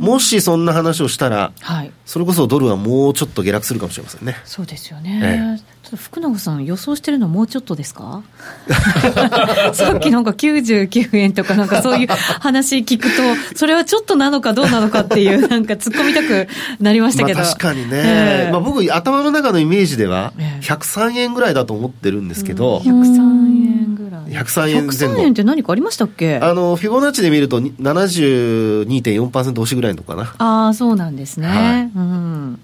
[0.00, 4.36] もしそんな話をしたら、はい、それこそドルはもうちょっと下落するかもしれませんね。
[4.44, 5.20] そうですよね。
[5.22, 8.22] ええちょっと福永さん、予想してるのはもうちょっとですか？
[9.72, 13.22] さっきなんか99円とか、なんかそういう話聞くと、
[13.56, 16.46] それはちょっとなのかどうなのかっていう、なんか突っ込みたく
[16.80, 17.38] なりましたけど。
[17.40, 24.42] まあ、確かにね、えー、まあ、僕、頭の中のイメージでは、103円ぐらいだと思ってるんですけど、うん、103円ぐらい。
[24.44, 25.14] 103円前後。
[25.14, 26.36] 103円って何かありましたっけ？
[26.38, 30.34] あの、フィボナッチで見ると72.4%押しぐらいのかな。
[30.38, 31.48] ああ、そうなんですね。
[31.48, 32.60] はい、うん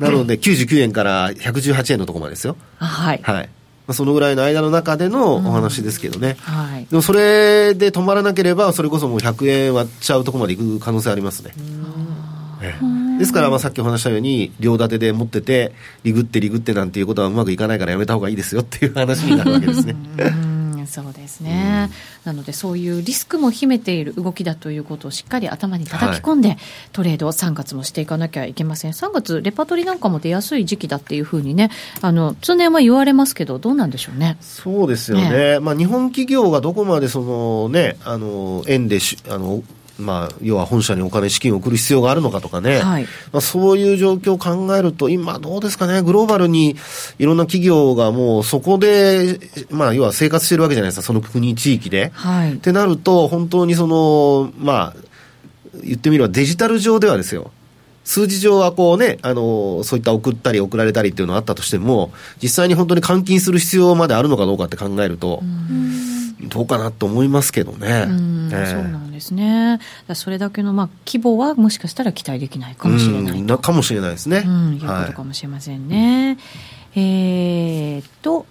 [0.00, 2.56] なので、99円から118円のところまでですよ。
[2.78, 3.20] はい。
[3.22, 3.44] はい。
[3.86, 6.36] まあ、そのぐらいの間の中でのお話ですけどね。
[6.48, 6.86] うん、はい。
[6.86, 11.52] でもそれで止まらなければ、それこそもう100円割っちゃうところまでいく可能性ありますね。
[12.62, 12.74] え
[13.16, 15.72] え、ですから、まあ、さっきお話したように、両立てで持ってて、
[16.04, 19.96] リグってリグってなんていうことはうまくいかないからやめた方がいいですよっていう話になるわけですね。
[20.90, 21.94] そうですね、うん、
[22.24, 26.58] なのでそういうリスクも秘めている動きだということをしっかり頭に叩き込んで、はい、
[26.92, 28.92] トレードを3月もしていかなきゃいけません。
[28.92, 31.70] 3月レパートリーなんかも出やすい時期だっていうふうにね
[32.02, 34.36] あの通年は言われますけどどうなんでしょうね。
[34.40, 39.62] そうですよね、ねまあ、日本企業がどこまでそのねあの円でしあの
[40.00, 46.76] まあ、要は本社にお金、資金を送る必要があるのかとかね、はい、まあ、そういう状況を考えると、今、どうですかね、グローバルに
[47.18, 49.38] いろんな企業がもうそこで、
[49.70, 52.10] まあ、要は生活してるわけじゃないですか、その国、地域で。
[52.14, 54.96] はい、ってなると、本当にその、まあ、
[55.82, 57.50] 言ってみればデジタル上ではですよ、
[58.04, 65.42] 数字上はこうね、あの、そういった送ったり送られたりっていうのがあったとしても、実際に本当に換金する必要まであるのかどうかって考えると、
[66.48, 68.06] どうかなと思いますけどね。
[68.08, 69.78] うん、えー、そうなんですね。
[70.14, 74.44] それだけの、まあ、規模はもしかしたら期待できないかもしれないなかもしれないですね。
[74.46, 76.28] うん、いうことかもしれませんね。
[76.28, 76.38] はい、
[76.96, 78.46] えーと、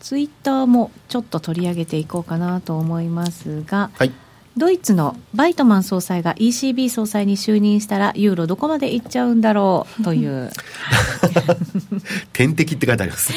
[0.00, 4.12] ツイッターもちょっと取り上げていこうかなと思いますが、はい、
[4.56, 10.50] ドイツのバイトマン総裁が ECB 総裁に就任したらユーロどこまでいっちゃうんだろう という。
[12.32, 13.32] 天敵って書いてあります。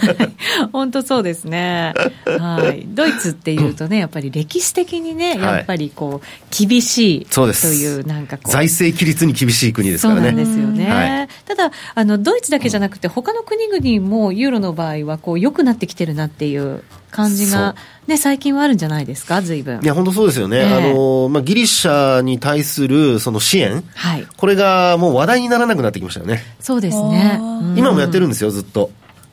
[0.72, 1.94] 本当そうですね、
[2.24, 8.50] はい、ドイツっていうとねやっぱり歴史的にねやっぱりこう厳しいというなんかこう。
[8.50, 10.28] 財政規律に厳しい国ですからね。
[10.28, 17.74] そうなんですよね、はい、ただあのドイツだけじゃなくて他の国々もユーロの場合はこう良くなってきてるなっていう感じが、
[18.06, 19.82] ね、最近はあるんじゃないですか、ずいぶん。
[19.82, 20.58] いや、本当そうですよね。
[20.58, 26.42] えー、あの、まあ、ギリシャに対するその支援、はい、これがもう話題にならなくなってきましたよね。
[26.60, 27.40] そうですね。
[27.76, 28.90] 今もやってるんですよ、ずっと。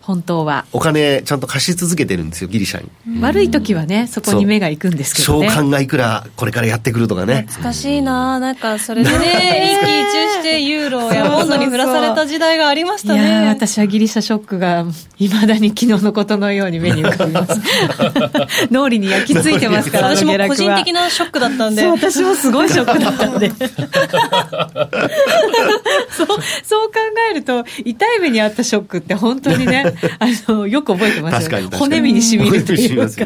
[0.08, 0.66] 本当は。
[0.72, 3.22] お金ちゃんと貸し続けてるんですよギリシャに。
[3.22, 5.50] 悪い時はねそこに目が行くんですけどね。
[5.50, 7.42] 償還がいくらこれからやってくるとかね。
[7.50, 8.40] 懐かしいな。
[8.40, 13.20] なんかそれでね一喜一憂してユーロやポンドに振らされた時代がありましたね。
[13.20, 14.86] いや私はギリシャショックが
[15.20, 17.60] いまだに昨日のことのように目に浮かびます。
[18.72, 21.86] 脳裏に焼き付いてますから 私も個人的なショックだったんで。
[21.86, 23.52] 私もすごいショックだったんで。
[26.16, 26.28] そう
[26.64, 26.94] そう考
[27.30, 33.26] えると痛い目にあったショックって本当にね あのよく覚えてますよ、ね、骨身にしみるというか。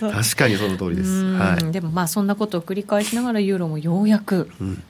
[0.00, 4.82] 確かにその通りです、はい、でもまあそんなことを繰り返しながらユーロもようやく、うん。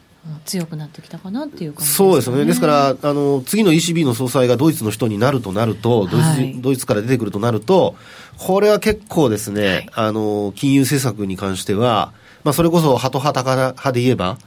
[0.44, 7.96] 強くなってきたかなっていう感じ、ね、そうですね、ですからあの、次の ECB の総裁がドイツの人になるとなると、ドイツはい、ドイツから出てくるとなると、
[8.38, 12.12] これは結構ですね、はい、あの金融政策に関しては、
[12.44, 14.38] まあ、それこそハト派、タカ派で言えば、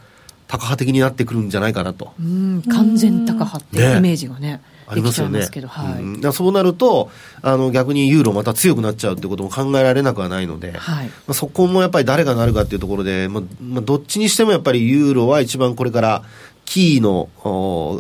[0.47, 2.13] タカ派的になってくるんじゃないかなと。
[2.19, 2.61] うん。
[2.69, 4.47] 完全タカ派っていうイメージがね。
[4.47, 5.39] ねありますよね。
[5.67, 7.09] はいうん、だそうなると
[7.41, 16.23] あの、逆にユーロまた強くなっちゃうってことも考えられなくはないので、はい、まあ、そこもやっぱり誰がなるかっていうところで、まあまあ、どっちにしてもやっぱりユーロは一番これから
[16.65, 17.29] キーの、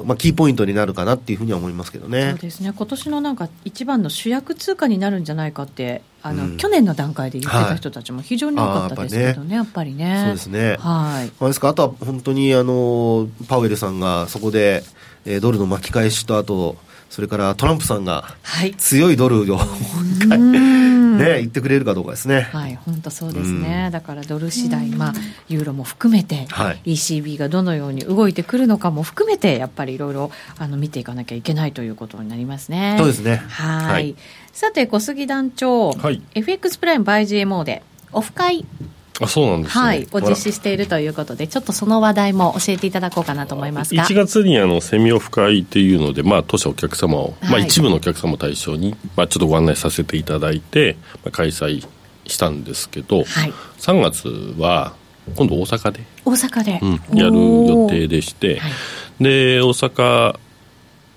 [0.05, 2.31] まあ、キーポイントになるかなっていうふうには思いますけどね。
[2.31, 2.73] そうですね。
[2.75, 10.23] 今年のなんか一番の主役通貨になるんじあって、あの、うん、去年の段階で言ってた人たちも非常に多かったですけどね、やっぱりね。
[10.25, 10.77] そうですね。
[10.79, 11.31] はい。
[11.39, 14.83] あですか、あとは本当にあのパウエルさんがそこで、
[15.25, 16.77] えー、ドルの巻き返しとあと
[17.09, 18.35] それからトランプさんが
[18.77, 19.77] 強いドルを、はい、もう
[20.17, 22.41] 一回、ね、言ってくれるかどうかですね。
[22.51, 23.89] はい、本当そうですね。
[23.91, 25.13] だからドル次第、まあ、
[25.47, 32.95] ユーロも含めて、はい、ECB がどのように動いてくるのかも含めて、やっぱりいろいろあの見ていかなきゃいけないということになりますね。
[32.97, 33.37] そうですね。
[33.47, 33.93] はい。
[33.93, 34.15] はい、
[34.51, 38.65] さて、小杉団長、はい、FX プライムバイ GMO で、オフ会
[39.21, 44.03] あそうなんです、ね、はい、を実施しているということで、ちょっとその話題も教えていただこうかなと思いますが。
[44.03, 51.87] 1月にあのセミオフ会っていうので、まあ、当社お客様を、はい、まあ、一部のお客様を対象に、まあ、ちょっとご案内させていただいて、まあ、開催
[52.27, 53.25] したんですけど、はい、
[53.77, 54.27] 3月
[54.59, 54.93] は
[55.35, 60.37] 今度大阪で大阪で、うん、やる予定でして、はい、で大阪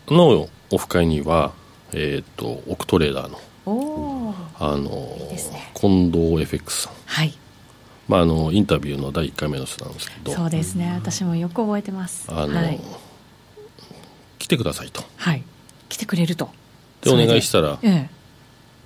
[0.09, 1.53] のオフ会には、
[1.93, 3.39] えーと、とオクトレーダーの
[4.59, 7.39] あの、ね、近藤 FX さん、はい
[8.09, 10.33] まあ、あのインタビューの第1回目の人なんですけど。
[10.33, 10.93] そうですね。
[10.95, 12.27] 私もよく覚えてます。
[12.29, 12.81] あの、はい、
[14.39, 15.03] 来てくださいと。
[15.17, 15.43] はい。
[15.89, 16.51] 来てくれると。
[17.03, 18.11] でお願いしたら、ええ、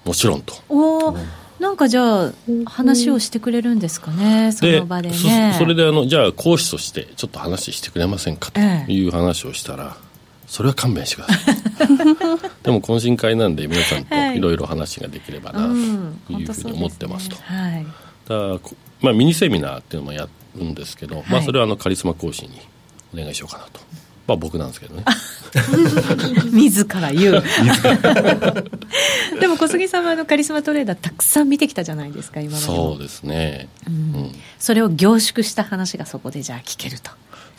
[0.04, 0.54] もちろんと。
[0.68, 1.16] おお
[1.60, 2.32] なんかじゃあ
[2.66, 5.54] 話をしてくれるんですかね、その場でね。
[5.56, 8.60] それであのじゃあ講師としてちょっと話してくれませんかと。
[8.60, 11.56] いう話をしたら、ええ、それは勘弁してください。
[12.64, 14.40] でも懇親会なんで皆さんとい。
[14.40, 17.86] ろいろ話ができればなというふうに思ってますと、はい、
[18.28, 18.58] だ
[19.02, 22.60] まあ、ミニセミナーっていうのもやるんですけど、はい、まあ、それはあのカリスマ講師に
[23.12, 23.80] お願いしようかなと。
[24.26, 25.04] まあ僕なんですけどね。
[26.52, 27.42] 自ら言う。
[29.40, 37.10] でも小杉さんはあのカリスマトレーダーたくさん見てきたじゃないですか、今までそうですね、うん、それを凝縮した話がそこでじゃあ聞けると。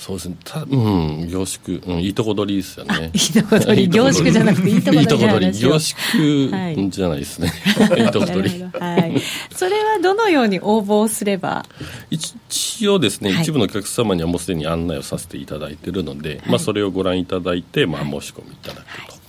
[0.06, 3.10] そうですね、たうん、凝縮、うん、いいとこ取りですよね。
[3.16, 5.58] いいとこ取り、凝縮じゃなくて、いいとこ取り。
[5.58, 7.54] 凝縮じゃないですね。
[7.98, 8.64] いいとこ取り。
[8.78, 9.22] はい。
[9.56, 11.66] それはどのように応募すれば？
[12.10, 19.23] 一応ですね、はい、一部のお客様にはもうすでに案内をさせていただいているので、はい、まあ、それをご覧いただいて、まあ、申し込みいただくと。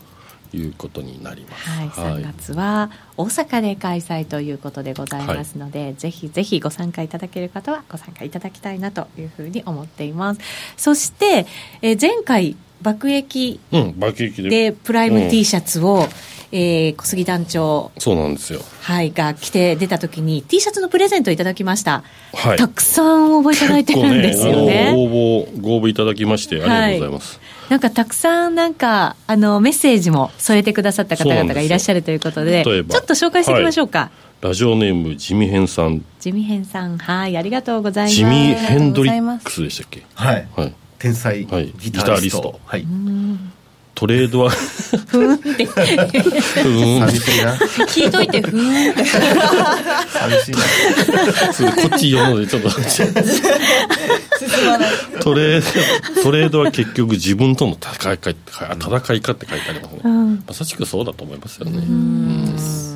[0.54, 10.40] いうことになります、はい、3月は大阪で開催ということでございますので、はい、ぜひぜひご参加いただける方はご参加いただきたいなというふうに思っています。
[10.76, 11.46] そして、
[11.82, 14.72] えー、前回爆撃で。
[14.72, 16.08] プライム T シャツを、うん
[16.56, 24.92] えー、小杉団長そうなんですよ、はい、が来て出た時に T シャツのプレゼントいただきました、はい、たくさん応募いただいてるんですよね。
[24.92, 25.08] ね応
[25.48, 34.10] 募ご応募いただきましてありがとうございます、はい、なんかたくさんなんかあのメッセージも添えてくださった方々がいらっしゃるということでちょっと紹介していきましょうか、は
[34.42, 34.44] い。
[34.48, 36.04] ラジオネームジミヘンさん。
[36.20, 38.14] ジミヘンさんはいありがとうございます。
[38.16, 40.02] ジミヘンドリックスでしたっけ？
[40.14, 41.72] はい、はい、天才はい。
[41.78, 42.80] ギタリスト,、はい。
[42.82, 42.86] はい、
[43.94, 45.66] トレードは ふーんって。
[45.66, 47.54] 寂しいな。
[47.54, 49.04] 聞いといてふーんって。
[49.04, 51.72] 寂しいな。
[51.72, 52.70] こっち読むのでちょっと。
[52.70, 54.90] 進まない。
[55.20, 55.62] トレー
[56.14, 60.00] ドトレードは結局自分との戦いかって戦いかって書いてありますね、
[60.46, 61.78] まさしくそうだと思いますよね。
[61.78, 62.93] うん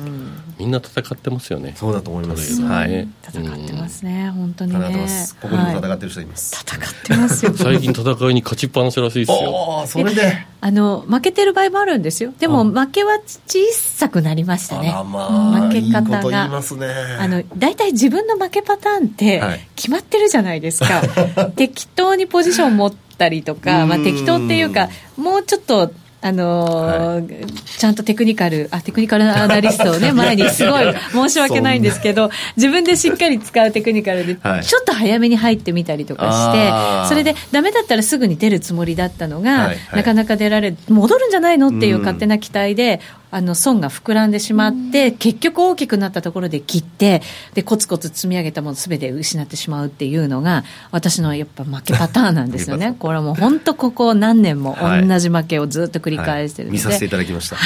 [0.59, 1.73] みんな戦ってますよね。
[1.77, 2.61] そうだと思います。
[2.61, 3.07] はねはい。
[3.23, 5.35] 戦ってますね、本当に戦ってねます。
[5.37, 7.53] ここに戦ってる人います、戦ってますよ。
[7.57, 9.85] 最近戦いに勝ちっぱなしらしいですよ。
[9.87, 10.45] それで。
[10.61, 12.33] あの負けてる場合もあるんですよ。
[12.37, 14.89] でも負けは小さくなりましたね。
[14.89, 16.43] あらまあ負け方が。
[16.43, 21.01] あの大体自分の負けパターンってはい決まってるじゃないですか、
[21.55, 34.63] 適当にポジション持ったりとか、まあ、うん適当っていうかもうちょっとあのーちゃんとテクニカルあテクニカルアナリストをね 前にすごい申し訳ないんですけど自分でしっかり使うテクニカルで、はい。
[34.63, 39.77] ちょっと早めに入ってみたりとかしてそれでダメだったらすぐに出るつもりだったのが、はいはい。
[39.93, 42.99] なかなか出られ戻るんじゃないのっていう勝手な期待で、
[43.31, 47.21] あの損が膨らんでしまって、結局大きくなったところで切って
[47.53, 52.95] でコツコツ積み上げたものすべて失ってしまうっていうのが私のやっぱ負けパターンなんですよね。
[52.97, 55.07] これはもう本当ここ何年もはい。
[55.07, 56.87] 同じ負けをずっと繰り返してるので、はい。
[56.87, 57.57] 見させていただきました。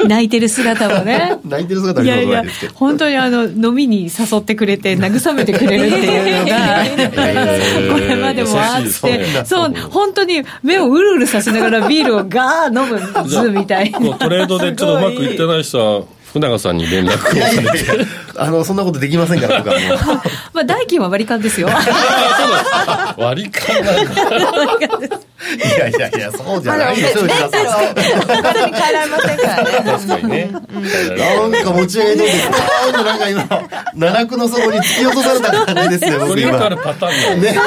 [0.06, 1.38] 泣いてる姿もね。
[1.44, 2.44] 泣いてる姿はいやいや
[2.74, 13.98] 本当にあの飲みに誘ってくれて慰めてくれるっていうのがこれまでもあってそう本当に目をうるうるさせながらビールをガー飲む図みたいな。
[14.18, 17.32] トレードでちょっとうまくいってない人は福永さんに連絡を。
[17.32, 17.72] いやいやいや
[18.36, 19.98] あのそんなことできませんから僕はもう。
[20.54, 21.68] まあ代金は割り勘ですよ。
[23.18, 24.00] 割り勘なんだ。
[25.56, 29.70] いやいやいやそうじゃないでしょ内田さん本当に変えられませんからね。
[29.90, 30.50] 確かにね
[31.50, 33.42] なんか持ち上げてポーンとなんか今
[33.98, 36.50] 奈落の底に突き落とされた感じですよそ僕今。
[36.50, 37.58] れよくあるパターンね。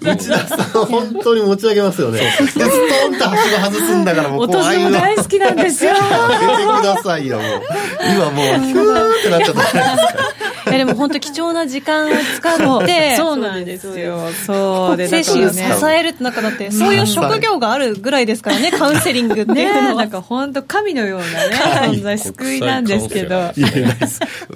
[0.00, 2.18] 内田さん本当に持ち上げますよね。
[2.20, 2.60] でスト
[3.08, 5.90] ンとはしご外すんだからもう怖私もいわ大好きなんですよ。
[5.92, 7.62] やめてくださいよもう
[8.00, 10.22] 今もうヒューってなっちゃったじゃないですか。
[10.70, 14.30] いやでも本当貴重な時間を使って そうなんですよ。
[14.46, 19.94] そうで精神を支えるって中だってそういう職業があるぐらいですからねカウンセリングってねいうのは。
[20.02, 23.52] なんか本当神のようなね存在救いなんですけど。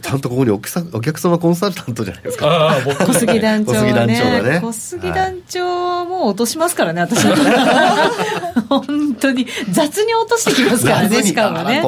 [0.03, 2.77] ちゃんとここにお客さお客様コンサルタントじゃないですか。
[3.07, 4.21] 小杉団長がね。
[4.43, 4.61] ね。
[4.63, 7.27] 小杉団長も落としますからね私
[8.69, 11.83] 本当に雑に落としてきますからねしかもね。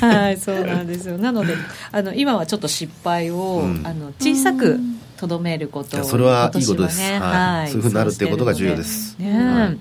[0.00, 1.18] はいそうなんですよ。
[1.18, 1.54] なので
[1.92, 3.82] あの今はちょっと失敗を、うん。
[3.84, 4.78] あの小さく
[5.16, 7.00] とどめることをそれはいいことです。
[7.00, 7.36] 今年はね。
[7.60, 7.68] はい。
[7.68, 9.76] そういうふうになるっていうことが重要ですそうしてるの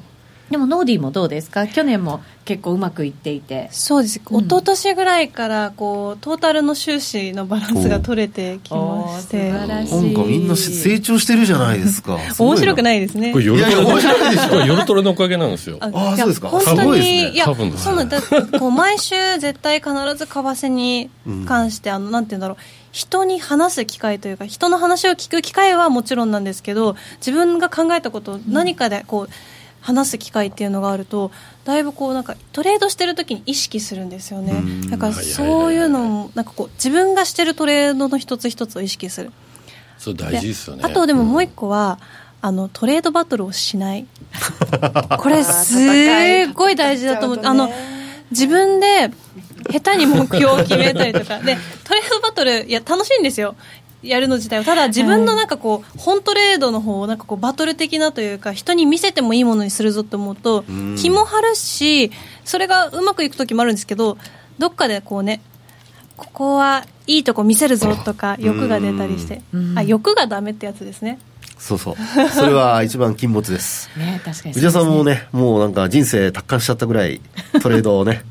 [0.51, 1.67] でもノーディーもどうですか？
[1.67, 3.69] 去年も結構うまくいっていて。
[3.71, 4.39] そうです、うん。
[4.41, 9.51] 一昨年ぐらいからこうトータルの収支のバランスが取れてきまして。
[9.51, 9.93] 素晴らしい。
[9.95, 12.19] なんかみんな成長してるじゃないですか。
[12.37, 15.77] 面白くいないですねこれ夜トレのおかげなんですよ。
[15.79, 16.49] あーいやそうですか？
[16.49, 17.29] 本当すごいですね。
[17.29, 18.21] にいや多分ですそうなんだ。
[18.59, 21.09] こう毎週絶対必ず為替に
[21.47, 22.57] 関して、あのなんて言うんだろう。
[22.91, 29.29] 人に話す機会というか人の話を聞く機会はもちろんなんですけど自分が考えたことを何かでこう
[29.83, 31.29] 話す機会っていうのがあると
[31.65, 34.53] だいぶこうなんかトレードしてる時に意識するんですよね。
[34.53, 34.89] うん。
[34.89, 39.31] だからそういうのもなんかこう自分がしてるトレードの一つ一つを意識する。
[39.97, 40.83] それ大事ですよね。
[40.85, 41.99] あとでももう一個は、
[42.41, 44.05] あのトレードバトルをしない。
[45.19, 47.69] これすっごい大事だと思ってあの
[48.31, 49.11] 自分で
[49.69, 51.39] 下手に目標を決めたりとか。
[51.39, 53.55] でトレードバトルいや楽しいんですよ
[54.03, 60.95] やるの自体はただ自分のなんかこう、本トレードの方をなんかこうバトル的なというか人に見せてもいいものにするぞと思うとん。
[60.95, 62.11] 気も張るし
[62.43, 64.17] それがうまくいく時もあるんですけど
[64.59, 65.41] どっかでこうね
[66.17, 69.41] ここはいいとこ見せるぞとか欲が出たりして。
[69.53, 69.77] うん。
[69.77, 71.19] あ欲がダメってやつですね。
[71.57, 71.95] そうそう。
[72.29, 73.89] それは一番禁物です。
[73.97, 74.55] ね確かに。
[74.55, 77.21] 内田さんもねもうなんか人生達観しちゃったぐらい
[77.61, 78.23] トレードをね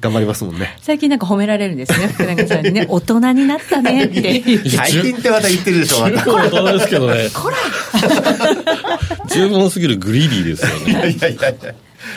[0.00, 0.76] 頑張りますもんね。
[0.80, 2.08] 最近なんか褒められるんですね。
[2.08, 2.86] 福永さんにね。
[2.90, 4.40] 大人になったねって。
[4.40, 6.12] 言って最近ってまた言ってるでしょまた。
[6.12, 7.28] 結構大人ですけどね。
[9.32, 10.90] 十分すぎるグリーディーですよね。
[10.90, 11.74] いやいやいや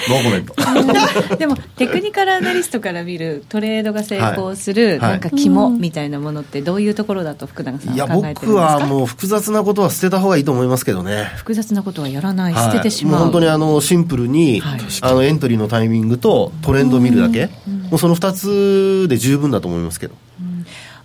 [0.09, 4.99] ノーコメントでもテクニカルアナリストから見るトレードが成功するはい。
[4.99, 8.77] なんか肝みたいなものってどういうところだと福永さんいやは考えてるん僕ですか？
[8.79, 11.25] はもう複雑なことは捨てた方がいいと思いますけどね。
[11.35, 17.49] 複雑なことはやらないはい捨ててしまう,、もう本当にあのシンプルに、はいあのエントリーのタイミングとトレンドを見るだけ、
[17.89, 20.15] もうその2つで十分だと思いますけど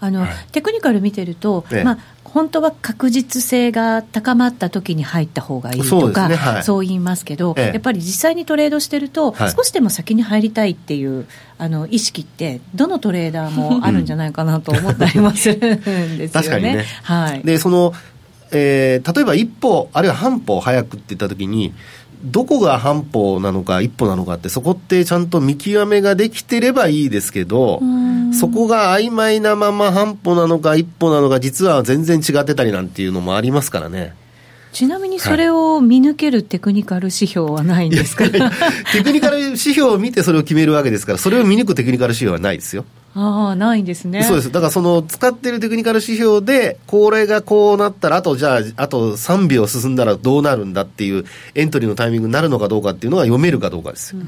[0.04, 11.26] ああの、はい、テクニカル見てると、まあ、本当は確実性が高まった時に入った方がいいとか、そう、ねはい、そう言いますけど、ええ、やっぱり実際にトレードしてると、はい、少しでも先に入りたいっていう
[11.58, 16.28] あの意識って、どのトレーダーもあるんじゃないかなと思ったりもするんですよね。
[16.34, 16.84] 確かにね。
[17.02, 17.94] はい、でその
[18.56, 21.74] えー、例えば一歩、あるいは半歩早くって言ったときに、
[22.24, 27.80] どこが半歩なのか一歩なのかって、そこってちゃんと見極めができてればいいですけど、
[28.32, 34.14] そこが曖昧なまま半歩なのか一歩なのか、実は全然違ってたりなんていうのもありますからね。
[34.74, 38.40] ちなみにそれを見抜けるテクニカル指標はないんですか、テ
[39.04, 42.84] クニカル指標を見てそれを決めるわけですから、それを見抜くテクニカル指標はないですよ。
[43.14, 44.24] ああ、ないんですね。
[44.24, 44.50] そうです。
[44.50, 54.22] だからその使ってるテクニカル指標で、これがこうなったら、あとじゃあ、あと3秒進んだらどうなるんだっていうエントリーのタイミングになるのかどうかっていうのが読めるかどうかですよ。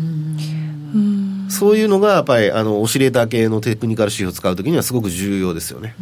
[1.48, 5.94] そういうのがやっぱりあのオシレーター系のテクニカル指標を使うときにはすごく重要ですよね。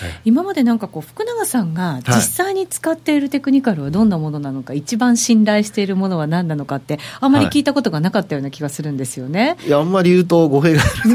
[0.00, 9.56] はい、今までなんかこう福永さんが実際に使っているテクニカルはどんなものなのか、はい、一番信頼しているものは何なのかってあんまり聞いたことがなかったような気がするんですよね。
[9.66, 10.90] いやあんまり言うと語弊がある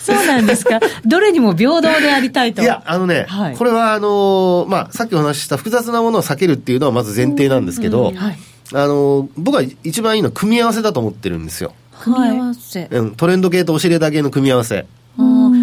[0.00, 0.80] そうなんですか。
[1.04, 2.62] どれにも平等でありたいと。
[2.62, 8.08] いやあのね、はい、これはあのまあさっきお話しした複雑なものを避けるっていうのはまず前提なんですけど。
[8.08, 8.38] うんうんはい
[8.72, 11.72] あの僕は一番いいのは組み合わせだと思ってるんですよ。
[12.00, 14.86] 組み合わせ、うん、トレンド系とお尻だけの組み合わせ。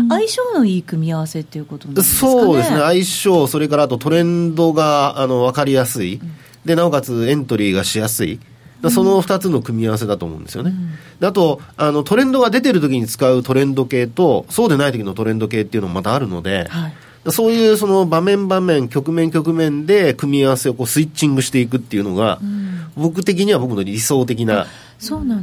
[0.10, 6.32] 相性のいい組み合わせっていうことなんですか、ね、そうですね、相性、それからあとトレンドがあの分かりやすい、うん、
[6.66, 8.40] でなおかつエントリーがしやすい、
[8.90, 10.74] その2つの組み合わせだと思うんですよね。
[11.22, 16.94] うん、あとあの、トレンドが出てる時に使うトレンド系と、そうでない時のトレンド系っていうのもまたあるので、はい、
[17.30, 24.68] そういうその場面場面、局面局面で組み合わせをこうスイッチングしていくっていうのが、うん、僕的には僕の理想的な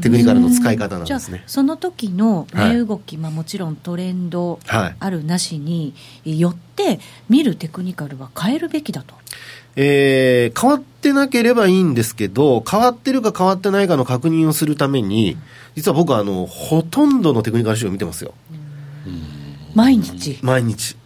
[0.02, 1.42] テクニカルの使い方なんですね。
[1.46, 9.14] その時の値動き、はい、まあもちろんトレンドあるなしによって見るテクニカルは変えるべきだと。
[9.76, 15.38] えー、変わってなければいいんですけど、変わってるか変わってないかの確認をするために、
[15.76, 18.34] 実は僕はあの、ほとんどのテクニカル資料を見てますよ。
[19.74, 20.40] 毎日？
[20.42, 20.96] 毎日。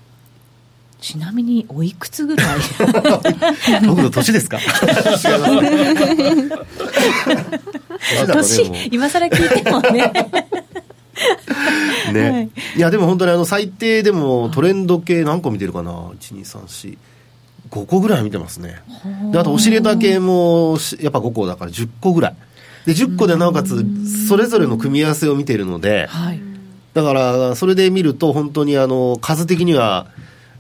[1.05, 2.61] ちなみにおいくつぐらい？
[3.87, 4.57] 僕の年ですか？
[8.33, 10.11] 年、ね、今更聞いてもね。
[12.11, 16.97] ね、はい、いやでも本当にあの最低でもトレンド系何個見てるかな？1234
[17.71, 18.81] 5個ぐらい見てますね。
[19.31, 22.35] であとオシレーター系もやっぱ5個だから10個ぐらい。
[22.87, 23.85] で10個でなおかつ
[24.27, 26.41] それぞれの組み合わせを見ているので、はい、
[26.95, 30.07] だからそれで見ると本当にあの数的には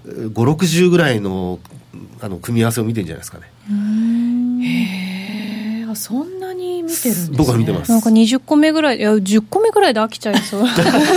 [0.04, 1.58] 560ぐらいの
[2.20, 3.52] あの組み合わせを見てるんじゃないですかね。
[4.66, 5.14] へえ
[5.94, 7.90] そんなに見てるんです、ね、僕は見てます。
[7.90, 10.62] なんか20個目ぐらいいや10個目ぐらいで飽きちゃいそう。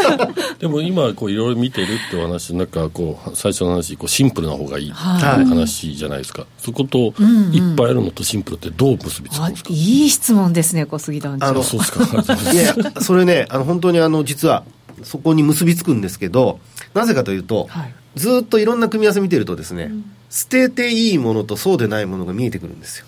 [0.59, 5.43] でも今こういろいろ見てるってお話なんかこう最初の話こうシンプルな方がいいってい。
[5.43, 11.47] う話じゃないですか、はい、そこといっぱいあるのとシンプルってどう結びつくんですか、いい質問ですね小杉団長。
[11.47, 12.53] あのそうで すか。
[12.53, 14.63] いやそれねあの本当にあの実は
[15.03, 16.59] そこに結びつくんですけど
[16.93, 23.05] なぜかというと、はいずっといろんな組み合わせ見てるとですね、うん、捨てていいものとそうでないものが見えてくるんですよ。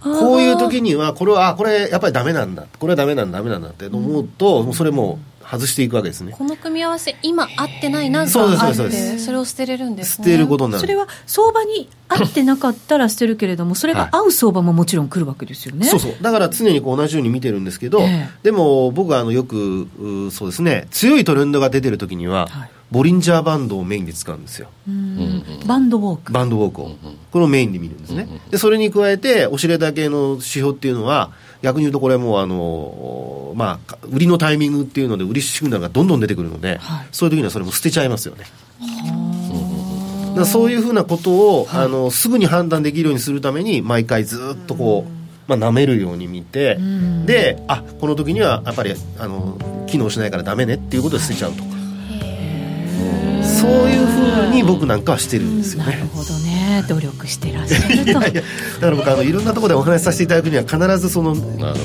[0.00, 2.66] こういう時には、これは、あ、これやっぱりダメなんだ。
[2.78, 6.32] これはダメなんだ、ダメなんだって思うと、うん、もうそれも外していくわけですね。
[6.36, 10.24] この組み合わせ、今合ってないなんかあって、それを捨てれるんですね。
[10.26, 10.80] 捨てることになる。
[10.80, 15.80] それは相場に合ってなかったら捨てるけれども、それが合う相場ももちろん来るわけですよね。
[15.80, 16.22] はい、そうそう。
[16.22, 19.88] だから常にこう同じように見てるんですけど、えー、でも僕はあのよく、
[20.32, 24.68] そうですね、強いトレンドが出てる時には、はいボリンジャーバンドをメインで使うんですよ。
[25.66, 26.96] バンドウォークバンドウォークを。
[27.32, 28.28] これをメインで見るんですね。
[28.50, 31.32] で、それに加えて、オシレーター系の指標っていうのは、
[31.62, 38.44] 逆に言うとこれもあの、まあ、売りのタイミングっていうので、売りシグナルがどんどん出てくるので、はい、そういう時にはそれも捨てちゃいますよね。
[40.44, 45.10] そういうふうなことを、はい、あのすぐに判断できるようにするために毎回ずっとこう、
[45.48, 46.78] まあ、舐めるように見て、
[47.24, 51.75] であこの時にはやっぱりあの機能しないからダメねっていうことで捨てちゃうとか。
[53.66, 55.90] そういうふうに僕なんかはしてるんですよね。
[55.90, 56.84] なるほどね。
[56.88, 58.04] 努力してらっしゃると。
[58.04, 58.42] いやいや
[58.80, 61.34] だから僕あのいろんなところでお話しさせていただくには必ずその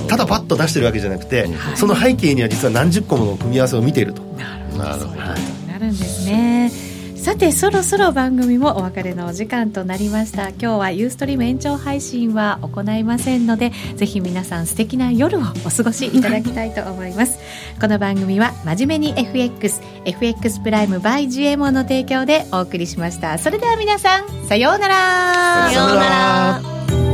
[0.08, 4.22] ただパッと出してるわけじゃなくて、その背景には実は何十個もの組み合わせを見ていると。
[4.38, 4.84] なるほど、
[5.20, 6.91] はい、なるんですね。
[7.22, 10.50] さてそろそろ番組もお別れのお時間となりました。
[10.50, 17.38] 今日はユーストリーム延長配信は行いませんのでぜひ皆さん素敵な夜をお過ごしいただきたいと思います。
[17.80, 23.38] この番組は真面目に FXFX プライム by GMO の提供でお送りしました。
[23.38, 25.70] それでは皆さんさようなら。
[25.70, 27.11] さようなら。